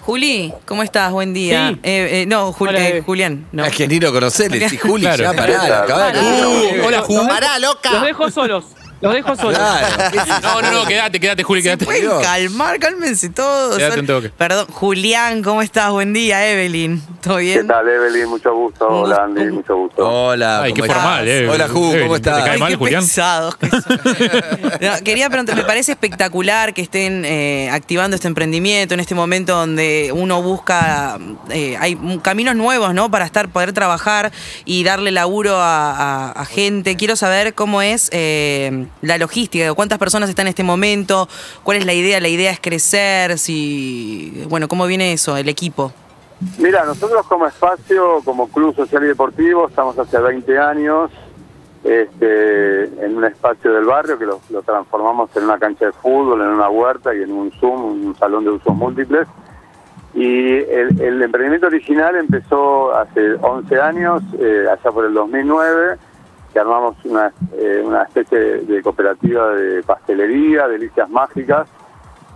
Juli, 0.00 0.52
¿cómo 0.66 0.82
estás? 0.82 1.12
Buen 1.12 1.34
día. 1.34 1.68
Sí. 1.68 1.80
Eh, 1.82 2.22
eh, 2.22 2.26
no, 2.26 2.52
Jul- 2.54 2.70
Hola, 2.70 2.88
eh. 2.88 3.02
Julián. 3.04 3.46
No. 3.52 3.64
Es 3.66 3.76
que 3.76 3.86
ni 3.86 4.00
lo 4.00 4.10
conocerle, 4.12 4.66
sí, 4.70 4.78
Juli, 4.78 5.02
Claro. 5.02 5.22
ya 5.24 5.32
pará, 5.34 5.84
Uh, 5.86 6.86
hola, 6.86 7.00
Juli. 7.02 7.28
Pará, 7.28 7.58
Los 7.58 7.74
loca. 7.74 8.02
dejo 8.04 8.30
solos, 8.30 8.74
los 9.00 9.14
dejo 9.14 9.34
solos. 9.36 9.58
Claro, 9.58 9.86
¿qué? 10.12 10.18
No, 10.42 10.60
no, 10.62 10.70
no, 10.72 10.84
quédate, 10.86 11.18
quédate, 11.20 11.42
Juli, 11.42 11.62
quédate. 11.62 11.84
Pueden 11.84 12.10
calmar, 12.20 12.78
cálmense 12.78 13.30
todos. 13.30 13.78
Quédate 13.78 14.00
un 14.00 14.06
toque. 14.06 14.28
Perdón, 14.30 14.66
Julián, 14.70 15.42
¿cómo 15.42 15.62
estás? 15.62 15.90
Buen 15.90 16.12
día, 16.12 16.46
Evelyn. 16.50 17.02
¿Todo 17.22 17.36
¿Qué 17.36 17.42
bien? 17.42 17.66
tal, 17.66 17.88
Evelyn? 17.88 18.26
Mucho 18.28 18.54
gusto. 18.54 18.86
Hola. 18.88 19.24
Andy. 19.24 19.44
Mucho 19.52 19.76
gusto. 19.76 20.06
Hola, 20.08 20.62
Ay, 20.62 20.72
qué 20.72 20.80
¿cómo 20.82 20.92
formal, 20.92 21.28
estás? 21.28 21.42
eh. 21.42 21.48
Hola, 21.54 21.68
Ju, 21.68 21.84
Evelyn, 21.86 22.02
¿cómo 22.02 22.20
¿te 22.20 22.28
estás? 22.30 22.44
cae 22.44 22.52
Ay, 22.54 22.58
mal, 22.60 22.68
qué 22.70 22.76
Julián? 22.76 23.02
pesados 23.02 23.56
que 23.56 23.70
son. 23.70 23.82
No, 24.80 24.90
quería 25.04 25.28
preguntar, 25.28 25.56
me 25.56 25.64
parece 25.64 25.92
espectacular 25.92 26.72
que 26.74 26.80
estén 26.82 27.24
eh, 27.24 27.68
activando 27.70 28.14
este 28.16 28.28
emprendimiento 28.28 28.94
en 28.94 29.00
este 29.00 29.14
momento 29.14 29.54
donde 29.54 30.10
uno 30.14 30.42
busca, 30.42 31.18
eh, 31.50 31.76
hay 31.78 31.92
m- 31.92 32.20
caminos 32.22 32.56
nuevos, 32.56 32.94
¿no? 32.94 33.10
Para 33.10 33.26
estar, 33.26 33.48
poder 33.48 33.72
trabajar 33.72 34.32
y 34.64 34.84
darle 34.84 35.10
laburo 35.10 35.56
a, 35.56 35.90
a- 35.90 36.32
a 36.32 36.44
gente. 36.46 36.96
Quiero 36.96 37.16
saber 37.16 37.54
cómo 37.54 37.82
es 37.82 38.08
eh, 38.12 38.86
la 39.02 39.18
logística, 39.18 39.72
cuántas 39.74 39.98
personas 39.98 40.28
están 40.28 40.46
en 40.46 40.50
este 40.50 40.62
momento, 40.62 41.28
cuál 41.62 41.78
es 41.78 41.86
la 41.86 41.94
idea, 41.94 42.20
la 42.20 42.28
idea 42.28 42.50
es 42.50 42.60
crecer, 42.60 43.38
si, 43.38 44.44
bueno, 44.48 44.68
cómo 44.68 44.86
viene 44.86 45.12
eso, 45.12 45.36
el 45.36 45.48
equipo. 45.48 45.92
Mira, 46.58 46.84
nosotros 46.84 47.26
como 47.26 47.46
espacio, 47.46 48.20
como 48.24 48.48
Club 48.48 48.74
Social 48.74 49.04
y 49.04 49.08
Deportivo, 49.08 49.68
estamos 49.68 49.98
hace 49.98 50.18
20 50.18 50.58
años 50.58 51.10
este, 51.84 52.84
en 53.04 53.16
un 53.16 53.24
espacio 53.24 53.72
del 53.72 53.84
barrio 53.84 54.18
que 54.18 54.26
lo, 54.26 54.40
transformamos 54.64 55.34
en 55.36 55.44
una 55.44 55.58
cancha 55.58 55.86
de 55.86 55.92
fútbol, 55.92 56.40
en 56.40 56.48
una 56.48 56.68
huerta 56.68 57.14
y 57.14 57.22
en 57.22 57.32
un 57.32 57.50
Zoom, 57.52 58.06
un 58.06 58.16
salón 58.16 58.44
de 58.44 58.50
usos 58.50 58.74
múltiples. 58.74 59.26
Y 60.12 60.56
el, 60.56 61.00
el 61.00 61.22
emprendimiento 61.22 61.68
original 61.68 62.16
empezó 62.16 62.94
hace 62.94 63.34
11 63.34 63.80
años, 63.80 64.22
eh, 64.38 64.66
allá 64.70 64.90
por 64.90 65.04
el 65.04 65.14
2009, 65.14 65.98
que 66.52 66.58
armamos 66.58 66.96
una, 67.04 67.32
eh, 67.52 67.82
una 67.84 68.02
especie 68.04 68.38
de 68.38 68.82
cooperativa 68.82 69.50
de 69.54 69.82
pastelería, 69.82 70.68
delicias 70.68 71.08
mágicas, 71.08 71.68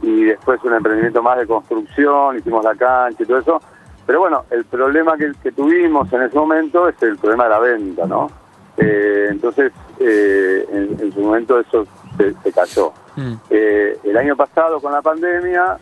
y 0.02 0.24
después 0.24 0.62
un 0.64 0.74
emprendimiento 0.74 1.22
más 1.22 1.38
de 1.38 1.46
construcción, 1.46 2.36
hicimos 2.36 2.64
la 2.64 2.74
cancha 2.74 3.22
y 3.22 3.26
todo 3.26 3.38
eso. 3.38 3.60
Pero 4.06 4.20
bueno, 4.20 4.44
el 4.50 4.64
problema 4.64 5.16
que, 5.16 5.32
que 5.42 5.52
tuvimos 5.52 6.12
en 6.12 6.22
ese 6.22 6.36
momento 6.36 6.88
es 6.88 7.02
el 7.02 7.16
problema 7.16 7.44
de 7.44 7.50
la 7.50 7.58
venta, 7.58 8.06
¿no? 8.06 8.30
Eh, 8.76 9.28
entonces, 9.30 9.72
eh, 9.98 10.66
en, 10.70 11.00
en 11.00 11.12
su 11.12 11.20
momento 11.20 11.58
eso 11.58 11.86
se, 12.18 12.34
se 12.42 12.52
cayó. 12.52 12.92
Mm. 13.16 13.34
El 13.50 14.16
año 14.16 14.36
pasado 14.36 14.80
con 14.80 14.92
la 14.92 15.00
pandemia, 15.00 15.78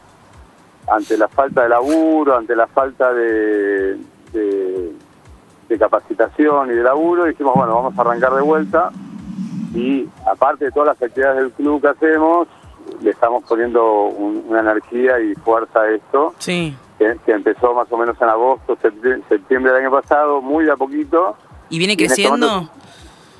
ante 0.88 1.16
la 1.16 1.28
falta 1.28 1.62
de 1.62 1.68
laburo, 1.68 2.36
ante 2.36 2.54
la 2.56 2.66
falta 2.66 3.12
de, 3.12 3.96
de, 4.32 4.92
de 5.72 5.78
capacitación 5.78 6.70
y 6.70 6.74
de 6.74 6.82
laburo, 6.82 7.24
dijimos, 7.24 7.54
bueno, 7.54 7.74
vamos 7.74 7.98
a 7.98 8.00
arrancar 8.02 8.34
de 8.34 8.42
vuelta 8.42 8.90
y 9.74 10.06
aparte 10.30 10.66
de 10.66 10.70
todas 10.72 10.88
las 10.88 11.02
actividades 11.02 11.38
del 11.38 11.52
club 11.52 11.80
que 11.80 11.88
hacemos, 11.88 12.46
le 13.00 13.10
estamos 13.10 13.42
poniendo 13.44 14.04
un- 14.04 14.44
una 14.48 14.60
energía 14.60 15.18
y 15.20 15.34
fuerza 15.36 15.80
a 15.80 15.90
esto, 15.90 16.34
Sí. 16.38 16.76
que, 16.98 17.16
que 17.24 17.32
empezó 17.32 17.72
más 17.72 17.90
o 17.90 17.96
menos 17.96 18.20
en 18.20 18.28
agosto, 18.28 18.76
septiembre, 18.82 19.22
septiembre 19.30 19.72
del 19.72 19.82
año 19.86 19.90
pasado, 19.90 20.42
muy 20.42 20.68
a 20.68 20.76
poquito. 20.76 21.36
¿Y 21.70 21.78
viene 21.78 21.94
Y 21.94 22.04
este 22.04 22.06
creciendo? 22.06 22.46
momento- 22.48 22.72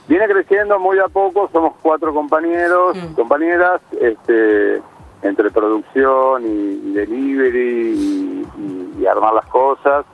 Viene 0.08 0.26
creciendo 0.26 0.78
muy 0.80 0.98
a 0.98 1.06
poco, 1.08 1.48
somos 1.52 1.74
cuatro 1.80 2.12
compañeros, 2.12 2.96
Mm. 2.96 3.14
compañeras, 3.14 3.80
este, 4.00 4.82
entre 5.22 5.50
producción 5.50 6.42
y, 6.44 6.48
y 6.88 6.92
delivery 6.92 7.94
y, 7.94 8.46
y- 8.58 9.02
y 9.02 9.06
armar 9.06 9.34
las 9.34 9.46
cosas. 9.46 10.04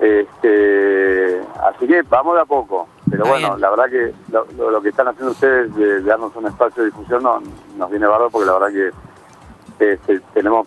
Este, 0.00 1.40
así 1.62 1.86
que 1.86 2.02
vamos 2.02 2.34
de 2.34 2.40
a 2.42 2.44
poco. 2.44 2.88
Pero 3.10 3.24
Está 3.24 3.30
bueno, 3.34 3.48
bien. 3.50 3.60
la 3.60 3.70
verdad 3.70 3.84
que 3.90 4.12
lo, 4.32 4.46
lo- 4.56 4.70
lo 4.70 4.82
que 4.82 4.90
están 4.90 5.08
haciendo 5.08 5.32
ustedes 5.32 5.74
de, 5.74 5.84
de 5.84 6.02
darnos 6.02 6.34
un 6.36 6.46
espacio 6.46 6.82
de 6.84 6.90
difusión 6.90 7.22
no, 7.22 7.42
nos 7.76 7.90
viene 7.90 8.06
bárbaro 8.06 8.30
porque 8.30 8.46
la 8.46 8.52
verdad 8.58 8.68
que 9.78 9.92
este, 9.92 10.20
tenemos... 10.34 10.66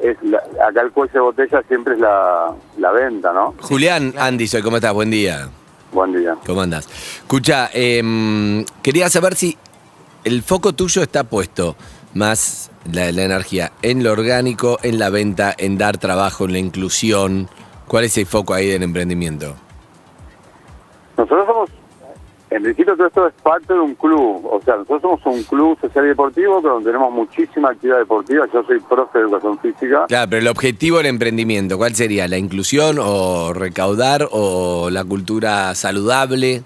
Es 0.00 0.16
la- 0.22 0.42
acá 0.68 0.80
el 0.82 0.90
cuello 0.92 1.12
de 1.12 1.20
botella 1.20 1.62
siempre 1.68 1.94
es 1.94 2.00
la, 2.00 2.52
la 2.78 2.90
venta, 2.92 3.32
¿no? 3.32 3.54
Julián, 3.60 4.12
Andy, 4.18 4.46
soy, 4.46 4.62
¿cómo 4.62 4.76
estás? 4.76 4.92
Buen 4.92 5.10
día. 5.10 5.48
Buen 5.92 6.12
día. 6.12 6.36
¿Cómo 6.46 6.60
andás? 6.62 6.86
Escucha, 7.18 7.70
em, 7.72 8.64
quería 8.82 9.08
saber 9.08 9.34
si 9.36 9.56
el 10.24 10.42
foco 10.42 10.72
tuyo 10.72 11.02
está 11.02 11.24
puesto 11.24 11.76
más 12.14 12.70
la, 12.92 13.10
la 13.12 13.22
energía? 13.22 13.72
¿En 13.82 14.02
lo 14.04 14.12
orgánico, 14.12 14.78
en 14.82 14.98
la 14.98 15.10
venta, 15.10 15.54
en 15.56 15.78
dar 15.78 15.98
trabajo, 15.98 16.44
en 16.46 16.52
la 16.52 16.58
inclusión? 16.58 17.48
¿Cuál 17.86 18.04
es 18.04 18.16
el 18.18 18.26
foco 18.26 18.54
ahí 18.54 18.68
del 18.68 18.82
emprendimiento? 18.82 19.54
Nosotros 21.16 21.46
somos, 21.46 21.70
en 22.50 22.62
principio 22.62 22.96
todo 22.96 23.06
esto 23.06 23.26
es 23.28 23.34
parte 23.42 23.72
de 23.72 23.80
un 23.80 23.94
club, 23.94 24.46
o 24.46 24.60
sea, 24.64 24.76
nosotros 24.76 25.20
somos 25.22 25.26
un 25.26 25.42
club 25.44 25.78
social 25.80 26.04
y 26.06 26.08
deportivo 26.08 26.60
donde 26.60 26.90
tenemos 26.90 27.12
muchísima 27.12 27.70
actividad 27.70 27.98
deportiva, 27.98 28.46
yo 28.52 28.64
soy 28.64 28.80
profe 28.80 29.18
de 29.18 29.24
educación 29.24 29.58
física, 29.60 30.06
Claro, 30.08 30.30
pero 30.30 30.42
el 30.42 30.48
objetivo 30.48 30.96
del 30.98 31.06
emprendimiento, 31.06 31.78
¿cuál 31.78 31.94
sería? 31.94 32.26
¿La 32.26 32.36
inclusión 32.38 32.98
o 33.00 33.52
recaudar 33.52 34.28
o 34.32 34.90
la 34.90 35.04
cultura 35.04 35.74
saludable? 35.74 36.62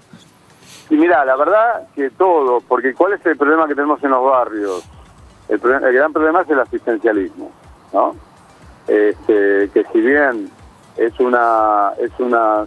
y 0.89 0.95
mira, 0.95 1.23
la 1.23 1.35
verdad 1.35 1.87
que 1.95 2.09
todo, 2.09 2.61
porque 2.61 2.95
¿cuál 2.95 3.13
es 3.13 3.23
el 3.25 3.37
problema 3.37 3.67
que 3.67 3.75
tenemos 3.75 4.03
en 4.03 4.09
los 4.09 4.25
barrios? 4.25 4.83
El, 5.47 5.61
el 5.63 5.93
gran 5.93 6.11
problema 6.11 6.41
es 6.41 6.49
el 6.49 6.59
asistencialismo, 6.59 7.51
¿no? 7.93 8.15
Este, 8.87 9.69
que 9.71 9.85
si 9.93 10.01
bien 10.01 10.49
es 10.99 11.19
una 11.19 11.91
es 11.99 12.11
una, 12.19 12.65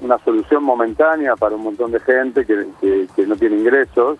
una 0.00 0.18
solución 0.24 0.64
momentánea 0.64 1.36
para 1.36 1.54
un 1.56 1.62
montón 1.64 1.92
de 1.92 2.00
gente 2.00 2.44
que, 2.46 2.66
que- 2.80 3.06
que 3.14 3.26
no 3.26 3.36
tiene 3.36 3.56
ingresos, 3.56 4.18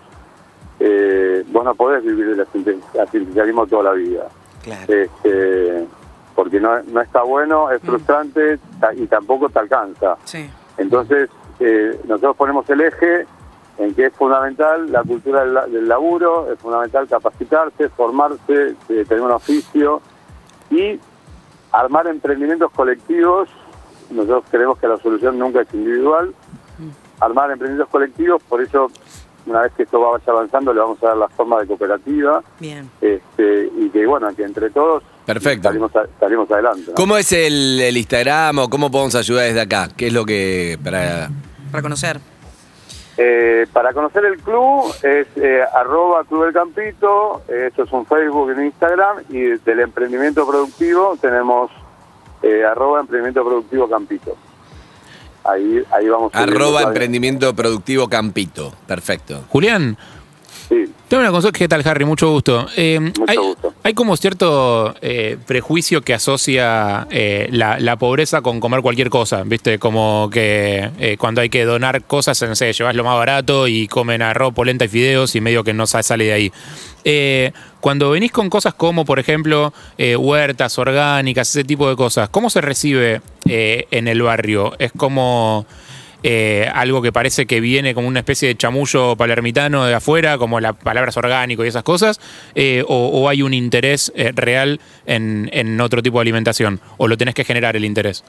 eh, 0.81 1.45
vos 1.49 1.65
no 1.65 1.75
podés 1.75 2.03
vivir 2.05 2.29
el 2.29 2.41
asisten- 2.47 2.83
asistencialismo 3.01 3.67
toda 3.67 3.85
la 3.85 3.93
vida. 3.93 4.27
Claro. 4.63 4.93
Este, 4.93 5.87
porque 6.35 6.59
no, 6.61 6.83
no 6.85 7.01
está 7.01 7.23
bueno, 7.23 7.71
es 7.71 7.81
frustrante 7.83 8.59
ta- 8.81 8.93
y 8.95 9.07
tampoco 9.07 9.49
te 9.49 9.59
alcanza. 9.61 10.17
Sí. 10.25 10.51
Entonces, 10.79 11.31
eh, 11.61 12.01
nosotros 12.07 12.37
ponemos 12.37 12.69
el 12.71 12.81
eje 12.81 13.27
en 13.79 13.95
que 13.95 14.07
es 14.07 14.13
fundamental 14.15 14.91
la 14.91 15.03
cultura 15.03 15.45
del, 15.45 15.73
del 15.73 15.89
laburo, 15.89 16.53
es 16.53 16.59
fundamental 16.59 17.07
capacitarse, 17.09 17.89
formarse, 17.91 18.75
eh, 18.89 19.05
tener 19.09 19.21
un 19.21 19.31
oficio 19.33 20.01
y 20.71 20.99
armar 21.75 22.07
emprendimientos 22.07 22.71
colectivos. 22.73 23.49
Nosotros 24.11 24.45
creemos 24.51 24.79
que 24.79 24.87
la 24.89 24.97
solución 24.99 25.39
nunca 25.39 25.63
es 25.63 25.69
individual. 25.75 26.35
Armar 27.21 27.51
emprendimientos 27.51 27.91
colectivos, 27.91 28.43
por 28.49 28.61
eso, 28.61 28.91
una 29.47 29.63
vez 29.63 29.73
que 29.77 29.85
esto 29.85 30.01
vaya 30.01 30.23
avanzando, 30.27 30.73
le 30.75 30.81
vamos 30.81 31.03
a 31.03 31.09
dar 31.09 31.17
la 31.17 31.29
forma 31.29 31.61
de 31.61 31.67
cooperativa 31.67 32.43
Bien. 32.59 32.91
este, 33.01 33.71
y 33.79 33.89
que, 33.91 34.05
bueno, 34.07 34.29
que 34.35 34.43
entre 34.43 34.71
todos 34.71 35.03
Perfecto. 35.25 35.69
salimos, 35.69 35.95
a- 35.97 36.07
salimos 36.21 36.51
adelante. 36.51 36.83
¿no? 36.89 36.95
¿Cómo 36.95 37.17
es 37.17 37.33
el, 37.33 37.81
el 37.81 37.97
Instagram 37.97 38.59
o 38.59 38.69
cómo 38.69 38.91
podemos 38.91 39.15
ayudar 39.15 39.45
desde 39.47 39.61
acá? 39.61 39.89
¿Qué 39.97 40.09
es 40.09 40.13
lo 40.13 40.25
que 40.25 40.79
para 40.83 41.31
Para 41.71 41.83
conocer. 41.83 42.21
Eh, 43.17 43.67
para 43.73 43.93
conocer 43.93 44.25
el 44.25 44.39
club 44.39 44.93
es 45.03 45.29
eh, 45.37 45.63
arroba 45.75 46.25
Club 46.25 46.47
del 46.47 46.53
Campito, 46.53 47.43
eh, 47.49 47.71
eso 47.73 47.85
es 47.85 47.93
un 47.93 48.05
Facebook 48.07 48.49
y 48.49 48.53
un 48.59 48.65
Instagram, 48.65 49.19
y 49.29 49.41
del 49.41 49.81
emprendimiento 49.81 50.45
productivo 50.47 51.17
tenemos 51.21 51.71
eh, 52.43 52.65
arroba 52.65 53.01
emprendimiento 53.01 53.45
productivo 53.45 53.89
Campito. 53.89 54.37
Ahí, 55.45 55.83
ahí 55.93 56.09
vamos. 56.09 56.35
arroba 56.35 56.83
emprendimiento 56.83 57.55
productivo 57.55 58.09
Campito? 58.09 58.73
Perfecto. 58.87 59.45
Julián, 59.49 59.97
Sí. 60.69 60.87
tengo 61.09 61.21
una 61.23 61.31
consulta. 61.31 61.59
¿Qué 61.59 61.69
tal, 61.69 61.83
Harry? 61.87 62.05
Mucho 62.05 62.31
gusto. 62.31 62.67
Eh, 62.77 62.99
Mucho 63.01 63.25
hay, 63.29 63.37
gusto. 63.37 63.75
hay 63.83 63.93
como 63.95 64.17
cierto 64.17 64.95
eh, 65.03 65.37
prejuicio 65.47 66.01
que 66.03 66.15
asocia 66.15 67.07
eh, 67.11 67.49
la, 67.51 67.79
la 67.79 67.97
pobreza 67.97 68.41
con 68.41 68.61
comer 68.61 68.81
cualquier 68.81 69.11
cosa, 69.11 69.43
¿viste? 69.45 69.79
Como 69.79 70.31
que 70.33 71.17
cuando 71.19 71.41
hay 71.43 71.51
que 71.51 71.65
donar 71.65 72.03
cosas, 72.05 72.41
no 72.43 72.55
sé, 72.57 72.73
llevas 72.73 72.95
lo 72.97 73.05
más 73.05 73.17
barato 73.19 73.69
y 73.69 73.87
comen 73.89 74.23
arroz, 74.23 74.55
polenta 74.55 74.87
y 74.87 74.89
fideos 74.89 75.35
y 75.37 75.41
medio 75.41 75.65
que 75.65 75.75
no 75.75 75.87
sa- 75.87 76.03
sale 76.03 76.25
de 76.25 76.33
ahí. 76.33 76.53
Cuando 77.81 78.11
venís 78.11 78.33
con 78.33 78.49
cosas 78.49 78.73
como, 78.75 79.05
por 79.05 79.19
ejemplo, 79.19 79.75
huertas 80.19 80.79
orgánicas, 80.79 81.51
ese 81.51 81.65
tipo 81.65 81.89
de 81.91 81.97
cosas, 81.97 82.31
¿cómo 82.31 82.49
se 82.49 82.63
recibe 82.63 83.21
en 83.45 84.09
el 84.09 84.23
barrio? 84.23 84.73
¿Es 84.79 84.93
como 84.93 85.67
eh, 86.27 86.69
algo 86.75 87.03
que 87.03 87.13
parece 87.13 87.45
que 87.47 87.61
viene 87.61 87.95
como 87.95 88.09
una 88.09 88.21
especie 88.21 88.49
de 88.49 88.57
chamullo 88.57 89.15
palermitano 89.15 89.85
de 89.85 89.93
afuera, 89.95 90.39
como 90.39 90.59
las 90.59 90.75
palabras 90.75 91.17
orgánico 91.19 91.65
y 91.65 91.69
esas 91.69 91.83
cosas? 91.83 92.19
Eh, 92.55 92.83
o, 92.89 93.09
o 93.09 93.29
hay 93.29 93.43
un 93.43 93.53
interés 93.53 94.11
eh, 94.17 94.33
real 94.35 94.81
en, 95.05 95.51
en 95.53 95.79
otro 95.81 96.03
tipo 96.03 96.19
de 96.19 96.23
alimentación? 96.23 96.81
¿O 96.97 97.07
lo 97.09 97.17
tenés 97.19 97.35
que 97.35 97.45
generar 97.45 97.77
el 97.77 97.85
interés? 97.85 98.25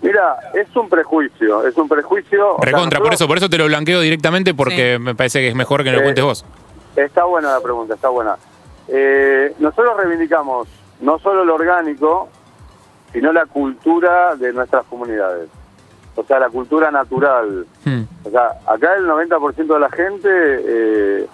Mira, 0.00 0.36
es 0.54 0.74
un 0.76 0.88
prejuicio, 0.88 1.66
es 1.66 1.76
un 1.76 1.88
prejuicio. 1.88 2.54
o 2.54 2.62
sea, 2.62 2.64
Recontra, 2.72 3.00
por 3.00 3.12
eso, 3.12 3.26
por 3.26 3.36
eso 3.36 3.50
te 3.50 3.58
lo 3.58 3.66
blanqueo 3.66 4.00
directamente 4.00 4.54
porque 4.54 4.98
me 4.98 5.14
parece 5.14 5.40
que 5.40 5.48
es 5.48 5.54
mejor 5.54 5.82
que 5.82 5.90
me 5.90 5.96
lo 5.96 6.00
Eh, 6.00 6.04
cuentes 6.04 6.24
vos. 6.24 6.44
Está 6.96 7.24
buena 7.24 7.52
la 7.52 7.60
pregunta, 7.60 7.94
está 7.94 8.08
buena. 8.08 8.36
Eh, 8.88 9.52
nosotros 9.58 9.96
reivindicamos 9.98 10.68
no 11.00 11.18
solo 11.18 11.44
lo 11.44 11.56
orgánico, 11.56 12.28
sino 13.12 13.32
la 13.32 13.46
cultura 13.46 14.36
de 14.36 14.52
nuestras 14.52 14.84
comunidades. 14.86 15.48
O 16.18 16.24
sea, 16.24 16.40
la 16.40 16.48
cultura 16.50 16.90
natural. 16.90 17.64
Hmm. 17.84 18.02
O 18.24 18.30
sea, 18.30 18.50
acá 18.66 18.94
el 18.96 19.06
90% 19.06 19.74
de 19.74 19.78
la 19.80 19.88
gente 19.90 20.28
eh, 20.28 21.26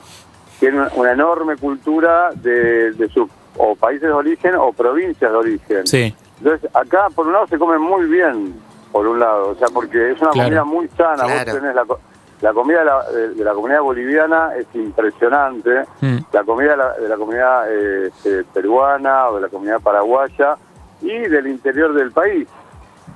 tiene 0.60 0.76
una- 0.78 0.90
una 0.94 1.12
enorme 1.12 1.56
cultura 1.56 2.30
de, 2.34 2.92
de 2.92 3.08
sus 3.08 3.28
o 3.56 3.74
países 3.76 4.02
de 4.08 4.12
origen 4.12 4.54
o 4.56 4.72
provincias 4.72 5.30
de 5.30 5.36
origen. 5.36 5.86
Sí. 5.86 6.14
Entonces, 6.38 6.68
acá 6.74 7.06
por 7.14 7.26
un 7.26 7.32
lado 7.32 7.46
se 7.46 7.56
come 7.58 7.78
muy 7.78 8.04
bien, 8.06 8.54
por 8.92 9.06
un 9.06 9.18
lado, 9.20 9.50
o 9.50 9.54
sea, 9.54 9.68
porque 9.72 10.10
es 10.12 10.20
una 10.20 10.30
Claro. 10.30 10.48
comida 10.48 10.64
muy 10.64 10.88
sana. 10.88 11.24
Claro. 11.24 11.52
Vos 11.52 11.60
tenés 11.60 11.74
la, 11.74 11.84
co- 11.84 12.00
la 12.42 12.52
comida 12.52 12.78
de 12.80 12.84
la, 12.84 13.02
de- 13.10 13.28
de 13.34 13.44
la 13.44 13.52
comunidad 13.54 13.80
boliviana 13.80 14.50
es 14.56 14.66
impresionante. 14.74 15.84
Mm. 16.00 16.16
La 16.32 16.44
comida 16.44 16.70
de 16.72 16.76
la, 16.76 16.92
de 16.94 17.08
la 17.08 17.16
comunidad 17.16 17.64
eh, 17.70 18.10
peruana 18.52 19.28
o 19.28 19.36
de 19.36 19.40
la 19.42 19.48
comunidad 19.48 19.80
paraguaya 19.80 20.56
y 21.00 21.16
del 21.28 21.46
interior 21.46 21.94
del 21.94 22.10
país. 22.12 22.46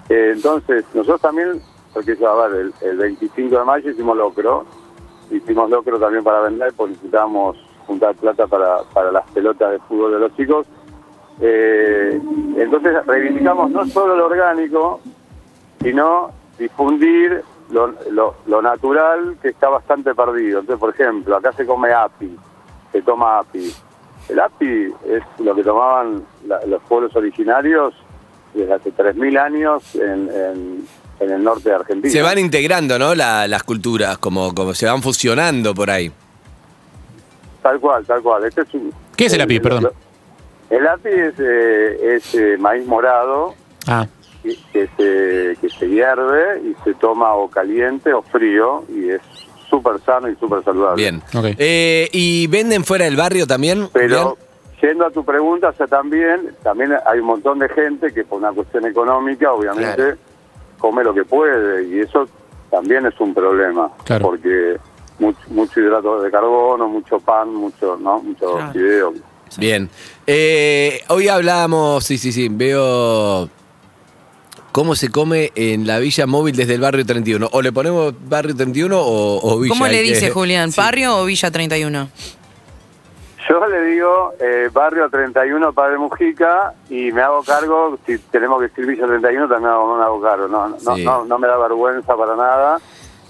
Eh, 0.09 0.33
entonces, 0.35 0.85
nosotros 0.95 1.21
también, 1.21 1.61
porque 1.93 2.17
ya, 2.17 2.31
a 2.31 2.47
el, 2.47 2.73
el 2.81 2.97
25 2.97 3.59
de 3.59 3.65
mayo 3.65 3.91
hicimos 3.91 4.17
locro, 4.17 4.65
hicimos 5.31 5.71
locro 5.71 5.99
también 5.99 6.25
para 6.25 6.41
vender, 6.41 6.73
porque 6.77 6.93
necesitábamos 6.93 7.57
juntar 7.87 8.15
plata 8.17 8.47
para, 8.47 8.83
para 8.93 9.13
las 9.13 9.31
pelotas 9.31 9.73
de 9.73 9.79
fútbol 9.81 10.13
de 10.13 10.19
los 10.19 10.37
chicos. 10.37 10.67
Eh, 11.41 12.21
entonces 12.57 13.07
reivindicamos 13.07 13.71
no 13.71 13.87
solo 13.87 14.17
lo 14.17 14.27
orgánico, 14.27 15.01
sino 15.81 16.31
difundir 16.59 17.43
lo, 17.71 17.95
lo, 18.11 18.35
lo 18.47 18.63
natural 18.63 19.37
que 19.41 19.49
está 19.49 19.69
bastante 19.69 20.15
perdido. 20.15 20.61
Entonces, 20.61 20.81
por 20.81 20.91
ejemplo, 20.91 21.37
acá 21.37 21.53
se 21.53 21.67
come 21.67 21.93
api, 21.93 22.37
se 22.93 23.03
toma 23.03 23.39
api. 23.39 23.73
El 24.29 24.41
api 24.41 24.93
es 25.07 25.23
lo 25.39 25.55
que 25.55 25.63
tomaban 25.63 26.25
los 26.67 26.83
pueblos 26.83 27.15
originarios 27.17 27.95
desde 28.55 28.73
hace 28.75 28.91
3.000 28.93 29.39
años 29.39 29.95
en, 29.95 30.29
en- 30.29 30.87
en 31.21 31.31
el 31.33 31.43
norte 31.43 31.69
de 31.71 31.75
Argentina. 31.75 32.13
Se 32.13 32.23
van 32.23 32.39
integrando, 32.39 32.99
¿no? 32.99 33.15
La- 33.15 33.49
las 33.49 33.63
culturas, 33.65 34.19
como, 34.19 34.55
como 34.55 34.73
se 34.75 34.87
van 34.87 35.03
fusionando 35.03 35.75
por 35.75 35.91
ahí. 35.91 36.13
Tal 37.63 37.81
cual, 37.81 38.05
tal 38.07 38.23
cual. 38.23 38.45
Este 38.45 38.63
es 38.63 38.75
un- 38.75 38.93
¿Qué 39.17 39.27
es 39.27 39.33
el 39.33 39.41
api? 39.41 39.59
Perdón. 39.61 39.91
El 40.71 40.87
api 40.87 41.09
es, 41.09 41.35
eh, 41.39 42.15
es 42.17 42.35
eh, 42.35 42.57
maíz 42.59 42.87
morado 42.87 43.55
Ah, 43.87 44.07
que, 44.43 44.55
que 44.73 44.89
se, 44.97 45.61
que 45.61 45.69
se 45.71 45.89
hierve 45.89 46.61
y 46.63 46.75
se 46.85 46.95
toma 46.95 47.35
o 47.35 47.49
caliente 47.49 48.13
o 48.13 48.23
frío 48.23 48.85
y 48.89 49.09
es 49.11 49.21
súper 49.69 49.95
sano 50.05 50.29
y 50.31 50.37
súper 50.37 50.63
saludable. 50.63 51.03
Bien. 51.03 51.23
Eh, 51.59 52.09
¿Y 52.13 52.47
venden 52.49 52.85
fuera 52.85 53.07
del 53.07 53.17
barrio 53.17 53.47
también? 53.47 53.89
Pero? 53.93 54.37
Yendo 54.81 55.07
a 55.07 55.11
tu 55.11 55.25
pregunta, 55.25 55.69
o 55.69 55.73
sea, 55.75 55.87
también, 55.87 56.55
también 56.63 56.93
hay 57.07 57.19
un 57.21 57.27
montón 57.27 57.59
de 57.59 57.69
gente 57.69 58.13
que 58.13 58.25
por 58.25 58.39
una 58.39 58.53
cuestión 58.53 58.87
económica, 58.87 59.53
obviamente, 59.53 59.95
Claro. 59.97 60.17
come 60.79 61.03
lo 61.05 61.13
que 61.15 61.25
puede 61.25 61.85
y 61.89 62.01
eso 62.01 62.29
también 62.71 63.07
es 63.07 63.19
un 63.21 63.35
problema. 63.35 63.91
Claro. 64.05 64.27
Porque 64.27 64.77
mucho, 65.19 65.39
mucho 65.49 65.81
hidrato 65.81 66.21
de 66.23 66.31
carbono, 66.31 66.87
mucho 66.89 67.19
pan, 67.19 67.53
mucho, 67.55 67.97
¿no? 68.01 68.21
Mucho 68.23 68.55
Claro. 68.55 68.73
fideo. 68.73 69.15
Bien. 69.57 69.89
Eh, 70.27 71.01
hoy 71.09 71.29
hablábamos, 71.29 72.05
sí, 72.05 72.19
sí, 72.19 72.33
sí, 72.33 72.49
veo 72.51 73.49
cómo 74.73 74.95
se 74.95 75.11
come 75.11 75.51
en 75.55 75.87
la 75.87 75.99
Villa 75.99 76.27
Móvil 76.27 76.55
desde 76.55 76.75
el 76.75 76.81
barrio 76.81 77.05
31. 77.05 77.49
O 77.53 77.63
le 77.63 77.73
ponemos 77.73 78.15
barrio 78.29 78.55
31 78.55 79.01
o, 79.01 79.41
o 79.55 79.59
Villa. 79.59 79.71
¿Cómo 79.75 79.87
le 79.87 79.95
que- 79.95 80.03
dice 80.03 80.31
Julián? 80.35 80.71
Sí. 80.71 80.81
¿Barrio 80.81 81.17
o 81.19 81.25
Villa 81.25 81.51
31? 81.51 82.09
Yo 83.61 83.67
le 83.67 83.83
digo 83.87 84.33
eh, 84.41 84.71
Barrio 84.73 85.09
31 85.11 85.73
Padre 85.73 85.99
Mujica 85.99 86.75
y 86.89 87.11
me 87.13 87.23
hago 87.23 87.43
cargo, 87.43 87.99
si 88.07 88.17
tenemos 88.19 88.61
que 88.61 88.67
escribir 88.67 88.97
Villa 88.97 89.07
31 89.09 89.49
también 89.49 89.73
hago- 89.73 89.97
me 89.97 90.05
hago 90.05 90.21
cargo, 90.21 90.47
no, 90.49 90.69
no, 90.69 90.95
Sí. 90.97 91.05
no, 91.05 91.25
no 91.25 91.39
me 91.39 91.49
da 91.49 91.57
vergüenza 91.59 92.17
para 92.17 92.37
nada. 92.37 92.79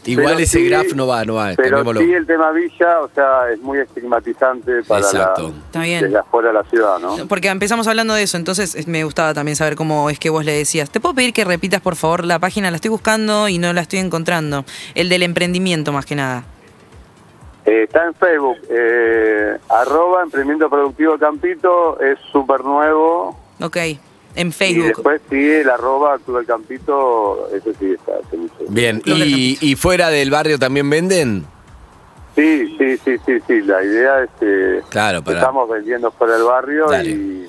Igual 0.05 0.27
Pero 0.29 0.39
ese 0.39 0.59
sí- 0.61 0.69
graf 0.69 0.93
no 0.95 1.07
va, 1.07 1.25
no 1.25 1.35
va. 1.35 1.51
Pero 1.57 1.79
cambiémoslo. 1.79 2.01
sí 2.01 2.13
el 2.15 2.27
tema 2.27 2.51
Villa, 2.53 3.01
o 3.01 3.11
sea, 3.15 3.51
es 3.51 3.61
muy 3.61 3.79
estigmatizante 3.79 4.83
para 4.85 5.01
Exacto. 5.01 5.43
la, 5.43 5.49
Está 5.49 5.81
bien. 5.83 6.03
desde 6.05 6.19
afuera 6.19 6.49
de 6.49 6.55
la 6.55 6.65
ciudad, 6.65 6.99
¿no? 6.99 7.17
Porque 7.27 7.49
empezamos 7.49 7.87
hablando 7.89 8.15
de 8.15 8.23
eso, 8.23 8.37
entonces 8.37 8.87
me 8.87 9.05
gustaba 9.05 9.35
también 9.35 9.57
saber 9.57 9.75
cómo 9.77 10.09
es 10.09 10.19
que 10.19 10.31
vos 10.31 10.45
le 10.45 10.53
decías. 10.53 10.89
¿Te 10.91 11.01
puedo 11.01 11.15
pedir 11.15 11.33
que 11.35 11.45
repitas, 11.45 11.81
por 11.83 11.97
favor, 11.97 12.25
la 12.25 12.39
página? 12.39 12.71
La 12.71 12.77
estoy 12.77 12.91
buscando 12.91 13.49
y 13.49 13.59
no 13.59 13.73
la 13.73 13.81
estoy 13.83 13.99
encontrando. 13.99 14.65
El 14.95 15.09
del 15.09 15.23
emprendimiento, 15.25 15.93
más 15.93 16.07
que 16.07 16.15
nada. 16.15 16.45
Eh, 17.71 17.83
está 17.85 18.07
en 18.07 18.15
Facebook, 18.15 18.57
eh, 18.71 19.59
arroba 19.69 20.23
emprendimiento 20.23 20.71
productivo 20.71 21.19
Campito, 21.19 22.01
es 22.01 22.19
súper 22.33 22.65
nuevo. 22.65 23.39
Ok, 23.61 23.77
en 23.77 24.49
Y 24.49 24.53
Facebook. 24.53 24.87
después 24.87 25.21
sigue 25.29 25.61
el 25.61 25.69
arroba 25.71 26.19
Club 26.19 26.39
del 26.39 26.47
Campito, 26.47 27.49
ese 27.55 27.75
sí 27.75 27.93
está. 27.93 28.13
Bien, 28.69 29.03
y, 29.05 29.59
y 29.61 29.77
fuera 29.77 30.09
del 30.09 30.31
barrio 30.31 30.59
también 30.59 30.89
venden? 30.89 31.45
Sí, 32.37 32.75
sí, 32.79 32.97
sí, 33.05 33.17
sí, 33.27 33.33
sí, 33.47 33.61
la 33.63 33.83
idea 33.83 34.23
es 34.23 34.31
que 34.39 34.81
Claro, 34.91 35.23
para- 35.23 35.39
estamos 35.39 35.69
vendiendo 35.69 36.11
fuera 36.13 36.35
del 36.35 36.45
barrio 36.45 36.87
Dale. 36.87 37.11
y, 37.11 37.49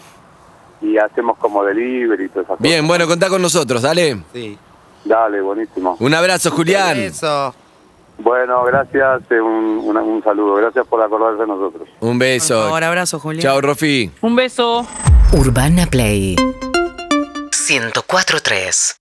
y 0.81 0.97
hacemos 0.97 1.37
como 1.37 1.63
delivery 1.63 2.25
y 2.25 2.29
todas 2.29 2.45
esas 2.47 2.59
Bien, 2.59 2.77
cosas. 2.79 2.87
bueno, 2.87 3.07
contá 3.07 3.29
con 3.29 3.41
nosotros, 3.41 3.83
dale. 3.83 4.17
Sí. 4.33 4.57
Dale, 5.05 5.39
buenísimo. 5.41 5.95
Un 5.99 6.13
abrazo, 6.13 6.49
Julián. 6.51 6.97
Eso. 6.97 7.53
Bueno, 8.19 8.63
gracias, 8.65 9.21
eh, 9.31 9.39
un, 9.41 10.21
saludo, 10.23 10.55
gracias 10.55 10.85
por 10.87 11.01
acordarse 11.01 11.41
de 11.41 11.47
nosotros. 11.47 11.87
Un 12.01 12.19
beso. 12.19 12.63
favor, 12.63 12.83
abrazo, 12.83 13.19
Julián. 13.19 13.41
Chao, 13.41 13.61
Rofi. 13.61 14.11
Un 14.21 14.35
beso. 14.35 14.85
Urbana 15.31 15.85
Play 15.85 16.35
104.3 17.51 18.99